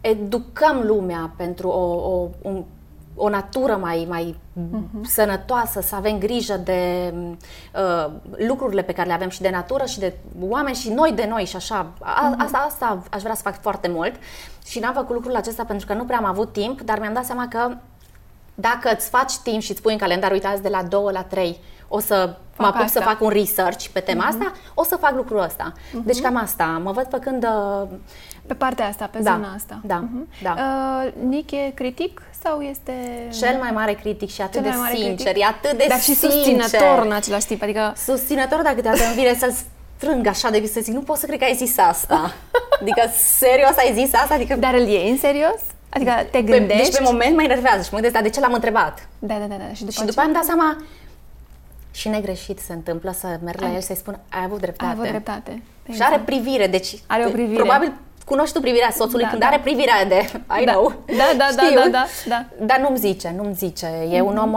educăm 0.00 0.82
lumea 0.84 1.32
pentru 1.36 1.68
o, 1.68 2.10
o, 2.10 2.28
un, 2.42 2.64
o 3.14 3.28
natură 3.28 3.76
mai, 3.76 4.06
mai 4.08 4.36
uh-huh. 4.60 5.00
sănătoasă, 5.02 5.80
să 5.80 5.94
avem 5.94 6.18
grijă 6.18 6.56
de 6.56 7.12
uh, 7.74 8.12
lucrurile 8.48 8.82
pe 8.82 8.92
care 8.92 9.08
le 9.08 9.14
avem 9.14 9.28
și 9.28 9.40
de 9.40 9.50
natură 9.50 9.84
și 9.84 9.98
de 9.98 10.14
oameni 10.40 10.76
și 10.76 10.92
noi 10.92 11.12
de 11.12 11.26
noi 11.30 11.44
și 11.44 11.56
așa. 11.56 11.92
A, 12.00 12.34
uh-huh. 12.34 12.44
asta, 12.44 12.58
asta 12.68 13.02
aș 13.10 13.22
vrea 13.22 13.34
să 13.34 13.42
fac 13.42 13.60
foarte 13.60 13.88
mult 13.88 14.14
și 14.66 14.78
n-am 14.78 14.94
făcut 14.94 15.14
lucrul 15.14 15.36
acesta 15.36 15.64
pentru 15.64 15.86
că 15.86 15.94
nu 15.94 16.04
prea 16.04 16.18
am 16.18 16.24
avut 16.24 16.52
timp, 16.52 16.80
dar 16.80 16.98
mi-am 16.98 17.12
dat 17.12 17.24
seama 17.24 17.48
că 17.48 17.76
dacă 18.58 18.90
îți 18.96 19.08
faci 19.08 19.36
timp 19.36 19.60
și 19.60 19.70
îți 19.70 19.82
pui 19.82 19.92
în 19.92 19.98
calendar, 19.98 20.30
uite, 20.30 20.46
azi 20.46 20.62
de 20.62 20.68
la 20.68 20.82
2 20.82 21.12
la 21.12 21.22
3 21.22 21.60
o 21.88 22.00
să 22.00 22.14
fac 22.14 22.36
mă 22.56 22.66
apuc 22.66 22.80
asta. 22.80 23.00
să 23.00 23.06
fac 23.06 23.20
un 23.20 23.28
research 23.28 23.86
pe 23.86 24.00
tema 24.00 24.24
uh-huh. 24.24 24.28
asta, 24.28 24.52
o 24.74 24.84
să 24.84 24.96
fac 24.96 25.14
lucrul 25.14 25.40
ăsta. 25.40 25.72
Uh-huh. 25.72 26.04
Deci 26.04 26.20
cam 26.20 26.36
asta. 26.36 26.80
Mă 26.82 26.92
văd 26.92 27.06
făcând... 27.10 27.44
Uh... 27.44 27.88
Pe 28.46 28.54
partea 28.54 28.86
asta, 28.86 29.08
pe 29.12 29.18
da, 29.18 29.32
zona 29.32 29.52
asta. 29.54 29.80
Da, 29.84 30.04
uh-huh. 30.04 30.42
da. 30.42 30.54
Uh, 30.58 31.12
Nick 31.28 31.50
e 31.50 31.72
critic 31.74 32.22
sau 32.42 32.60
este... 32.60 32.92
Cel 33.38 33.56
mai 33.58 33.70
mare 33.70 33.92
critic 33.92 34.30
și 34.30 34.40
atât 34.40 34.62
Cel 34.62 34.70
de 34.70 34.96
sincer, 34.96 35.32
critic? 35.32 35.42
e 35.42 35.44
atât 35.44 35.78
de 35.78 35.84
Dar 35.88 35.98
și 35.98 36.14
sincer. 36.14 36.30
susținător 36.30 37.04
în 37.04 37.12
același 37.12 37.46
timp, 37.46 37.62
adică... 37.62 37.92
Susținător, 37.96 38.62
dacă 38.62 38.80
te 38.80 38.88
îmi 38.88 39.14
vine 39.14 39.34
să-l 39.34 39.54
strâng 39.96 40.26
așa 40.26 40.50
de 40.50 40.66
să 40.66 40.80
zic, 40.80 40.94
nu 40.94 41.00
pot 41.00 41.16
să 41.16 41.26
cred 41.26 41.38
că 41.38 41.44
ai 41.44 41.54
zis 41.54 41.78
asta. 41.78 42.34
Adică, 42.80 43.02
serios 43.38 43.76
ai 43.76 43.92
zis 43.94 44.14
asta? 44.14 44.34
Adică... 44.34 44.56
Dar 44.56 44.74
îl 44.74 44.86
iei 44.86 45.10
în 45.10 45.18
serios? 45.18 45.60
Adică 45.96 46.12
te 46.30 46.42
gândești? 46.42 46.82
Pe, 46.82 46.88
deci 46.88 46.96
pe 46.96 47.02
moment 47.02 47.34
mă 47.36 47.42
enervează 47.42 47.82
și 47.82 47.88
mă 47.90 47.98
gândesc, 47.98 48.14
dar 48.14 48.22
de 48.22 48.28
ce 48.28 48.40
l-am 48.40 48.52
întrebat? 48.52 49.08
Da, 49.18 49.34
da, 49.34 49.44
da. 49.44 49.54
da. 49.54 49.72
Și 49.72 49.84
după, 49.84 50.00
și 50.00 50.04
după 50.04 50.20
am 50.20 50.32
dat 50.32 50.44
seama, 50.44 50.76
și 51.90 52.08
negreșit 52.08 52.58
se 52.58 52.72
întâmplă 52.72 53.14
să 53.18 53.38
merg 53.44 53.60
la 53.60 53.72
el 53.72 53.80
și 53.80 53.86
să-i 53.86 53.96
spun, 53.96 54.18
ai 54.28 54.42
avut 54.44 54.60
dreptate. 54.60 54.90
Ai 54.90 54.96
avut 54.98 55.08
dreptate. 55.08 55.62
Și 55.92 56.02
are 56.02 56.18
privire, 56.24 56.66
deci 56.66 57.02
are 57.06 57.26
o 57.26 57.30
privire. 57.30 57.62
probabil 57.62 57.92
cunoști 58.24 58.54
tu 58.54 58.60
privirea 58.60 58.90
soțului 58.90 59.22
da, 59.22 59.28
când 59.28 59.40
da. 59.40 59.46
are 59.46 59.58
privirea 59.58 60.04
de 60.04 60.30
I 60.60 60.64
da. 60.64 60.72
know. 60.72 60.92
Da, 61.06 61.24
da, 61.36 61.46
da, 61.56 61.62
Știu, 61.62 61.80
da, 61.80 61.88
da, 61.90 62.06
da. 62.26 62.44
Dar 62.60 62.78
nu-mi 62.78 62.96
zice, 62.98 63.34
nu-mi 63.36 63.54
zice. 63.54 63.86
E 63.86 64.16
mm-hmm. 64.16 64.20
un 64.20 64.36
om 64.36 64.54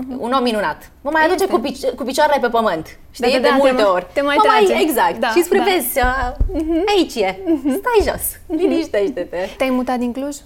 uh-huh. 0.00 0.16
un 0.18 0.32
om 0.32 0.42
minunat. 0.42 0.90
Mă 1.00 1.10
mai 1.12 1.24
aduce 1.24 1.46
cu, 1.46 1.60
pici- 1.60 1.94
cu 1.96 2.02
picioarele 2.04 2.38
pe 2.40 2.48
pământ. 2.48 2.98
Știi? 3.10 3.32
Da, 3.32 3.36
da, 3.36 3.42
de 3.42 3.48
da, 3.48 3.54
multe 3.54 3.74
te 3.74 3.82
ori. 3.82 4.06
Te 4.12 4.20
mai 4.20 4.36
trage. 4.42 4.72
Mai, 4.72 4.82
exact. 4.82 5.16
Da, 5.16 5.28
și 5.28 5.42
spre 5.42 5.58
da. 5.58 5.64
vezi, 5.64 5.98
uh, 5.98 6.32
uh-huh. 6.60 6.96
aici 6.96 7.14
e. 7.14 7.38
Uh-huh. 7.38 7.74
Stai 7.78 8.12
jos. 8.12 8.22
Liniștește-te. 8.46 9.48
Te-ai 9.56 9.70
mutat 9.70 9.98
din 9.98 10.12
Cluj? 10.12 10.36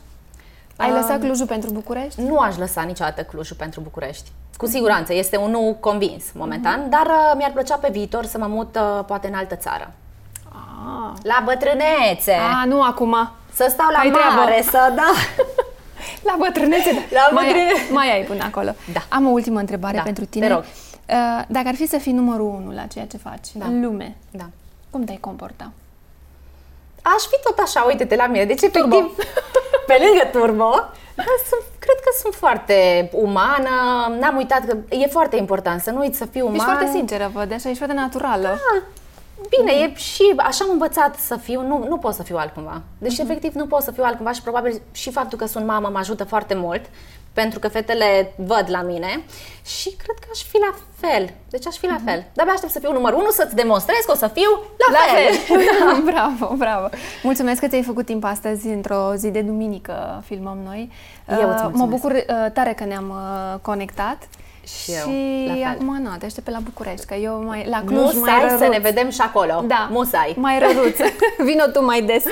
Ai 0.77 0.91
lăsat 0.91 1.21
Clujul 1.21 1.47
pentru 1.47 1.71
București? 1.71 2.21
Nu 2.21 2.39
aș 2.39 2.57
lăsa 2.57 2.83
niciodată 2.83 3.23
Clujul 3.23 3.57
pentru 3.57 3.81
București. 3.81 4.31
Cu 4.57 4.67
siguranță, 4.67 5.15
este 5.15 5.37
un 5.37 5.51
nu 5.51 5.77
convins 5.81 6.25
momentan, 6.35 6.85
mm-hmm. 6.85 6.91
dar 6.91 7.07
uh, 7.07 7.33
mi-ar 7.37 7.51
plăcea 7.51 7.77
pe 7.77 7.89
viitor 7.93 8.25
să 8.25 8.39
mă 8.39 8.47
mut 8.47 8.77
uh, 8.77 9.05
poate 9.07 9.27
în 9.27 9.35
altă 9.35 9.55
țară. 9.55 9.93
Ah. 10.49 11.13
La 11.23 11.43
bătrânețe! 11.45 12.33
Ah, 12.33 12.67
nu 12.67 12.83
acum! 12.83 13.31
Să 13.53 13.67
stau 13.71 13.91
la 13.91 13.99
Hai 13.99 14.09
mare, 14.09 14.63
treabă. 14.63 14.71
să 14.71 14.93
da! 14.95 15.13
la 16.23 16.37
bătrânețe, 16.39 16.93
da. 16.93 17.01
La 17.19 17.29
bătrânețe. 17.35 17.87
Mai, 17.91 18.07
mai 18.07 18.13
ai 18.13 18.23
până 18.23 18.45
acolo. 18.45 18.75
Da. 18.93 19.01
Am 19.09 19.27
o 19.27 19.31
ultimă 19.31 19.59
întrebare 19.59 19.97
da, 19.97 20.03
pentru 20.03 20.25
tine. 20.25 20.47
Te 20.47 20.53
rog. 20.53 20.63
Uh, 20.63 21.43
dacă 21.49 21.69
ar 21.69 21.75
fi 21.75 21.87
să 21.87 21.99
fii 21.99 22.13
numărul 22.13 22.47
unu 22.47 22.75
la 22.75 22.83
ceea 22.83 23.07
ce 23.07 23.17
faci 23.17 23.49
da. 23.53 23.65
în 23.65 23.81
lume, 23.85 24.17
da. 24.31 24.45
cum 24.91 25.05
te-ai 25.05 25.19
comporta? 25.21 25.73
Aș 27.03 27.23
fi 27.23 27.37
tot 27.43 27.59
așa, 27.59 27.83
uite-te 27.83 28.17
la 28.17 28.27
mine. 28.27 28.45
Deci, 28.45 28.63
efectiv, 28.63 29.17
pe 29.89 29.97
lângă 30.05 30.39
turbo, 30.39 30.71
sunt, 31.49 31.63
cred 31.79 31.97
că 32.05 32.11
sunt 32.21 32.35
foarte 32.35 33.09
umană, 33.13 33.69
n-am 34.21 34.37
uitat 34.37 34.65
că 34.65 34.77
e 34.89 35.07
foarte 35.07 35.37
important 35.37 35.81
să 35.81 35.91
nu 35.91 36.01
uiți 36.01 36.19
să 36.19 36.25
fii 36.25 36.41
uman. 36.41 36.55
Ești 36.55 36.67
foarte 36.67 36.91
sinceră, 36.93 37.31
văd, 37.33 37.53
așa, 37.53 37.69
ești 37.69 37.79
foarte 37.79 37.95
naturală. 37.95 38.49
Da, 38.49 38.83
Bine, 39.49 39.73
mm. 39.73 39.83
e 39.83 39.95
și 39.97 40.33
așa 40.37 40.65
am 40.65 40.71
învățat 40.71 41.17
să 41.17 41.37
fiu, 41.37 41.63
nu, 41.63 41.87
nu 41.89 41.97
pot 41.97 42.15
să 42.15 42.23
fiu 42.23 42.37
altcumva. 42.37 42.83
Deci, 42.99 43.15
mm-hmm. 43.15 43.23
efectiv, 43.23 43.55
nu 43.55 43.67
pot 43.67 43.83
să 43.83 43.91
fiu 43.91 44.03
altcumva 44.03 44.33
și 44.33 44.43
probabil 44.43 44.81
și 44.93 45.11
faptul 45.11 45.39
că 45.39 45.47
sunt 45.47 45.67
mamă 45.67 45.89
mă 45.93 45.99
ajută 45.99 46.25
foarte 46.25 46.55
mult, 46.55 46.85
pentru 47.33 47.59
că 47.59 47.69
fetele 47.69 48.33
văd 48.37 48.65
la 48.69 48.83
mine 48.83 49.25
și 49.65 49.97
cred 50.03 50.17
că 50.19 50.27
aș 50.33 50.43
fi 50.43 50.59
la 50.59 50.75
fel. 51.09 51.31
Deci 51.51 51.67
aș 51.67 51.77
fi 51.77 51.87
la 51.87 51.97
mm-hmm. 51.97 52.05
fel. 52.05 52.25
Dar 52.33 52.47
aștept 52.49 52.73
să 52.73 52.79
fiu 52.79 52.93
numărul 52.93 53.19
unu, 53.19 53.31
să-ți 53.31 53.55
demonstrez 53.55 53.99
că 54.07 54.13
o 54.13 54.15
să 54.15 54.27
fiu 54.29 54.51
la, 54.77 54.99
la 54.99 55.15
fel. 55.15 55.35
fel. 55.35 55.57
da, 55.79 56.13
bravo, 56.13 56.55
bravo. 56.57 56.89
Mulțumesc 57.23 57.61
că 57.61 57.69
ți-ai 57.69 57.83
făcut 57.83 58.05
timp 58.05 58.25
astăzi, 58.25 58.67
într-o 58.67 59.13
zi 59.15 59.31
de 59.31 59.41
duminică 59.41 60.23
filmăm 60.27 60.59
noi. 60.65 60.91
Eu 61.41 61.49
îți 61.51 61.79
Mă 61.79 61.87
bucur 61.87 62.13
uh, 62.13 62.53
tare 62.53 62.73
că 62.73 62.85
ne-am 62.85 63.09
uh, 63.09 63.59
conectat. 63.63 64.29
Și, 64.83 64.91
eu, 64.93 65.13
și 65.55 65.63
acum 65.63 65.99
nu, 66.03 66.17
te 66.19 66.25
aștept 66.25 66.45
pe 66.47 66.51
la 66.51 66.59
București, 66.59 67.07
că 67.07 67.15
eu 67.15 67.43
mai, 67.47 67.67
la 67.69 67.83
Cluj 67.85 68.15
Musai 68.15 68.21
mai 68.21 68.41
răruț. 68.43 68.59
să 68.59 68.69
ne 68.69 68.79
vedem 68.79 69.11
și 69.11 69.21
acolo. 69.21 69.65
Da. 69.67 69.89
Musai. 69.91 70.35
Mai 70.39 70.59
răruț. 70.59 70.97
Vino 71.49 71.65
tu 71.73 71.85
mai 71.85 72.03
des. 72.03 72.25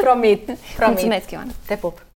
Promit. 0.00 0.44
Promit. 0.44 0.56
Mulțumesc, 0.78 1.30
Ioana. 1.30 1.50
Te 1.66 1.74
pup. 1.74 2.04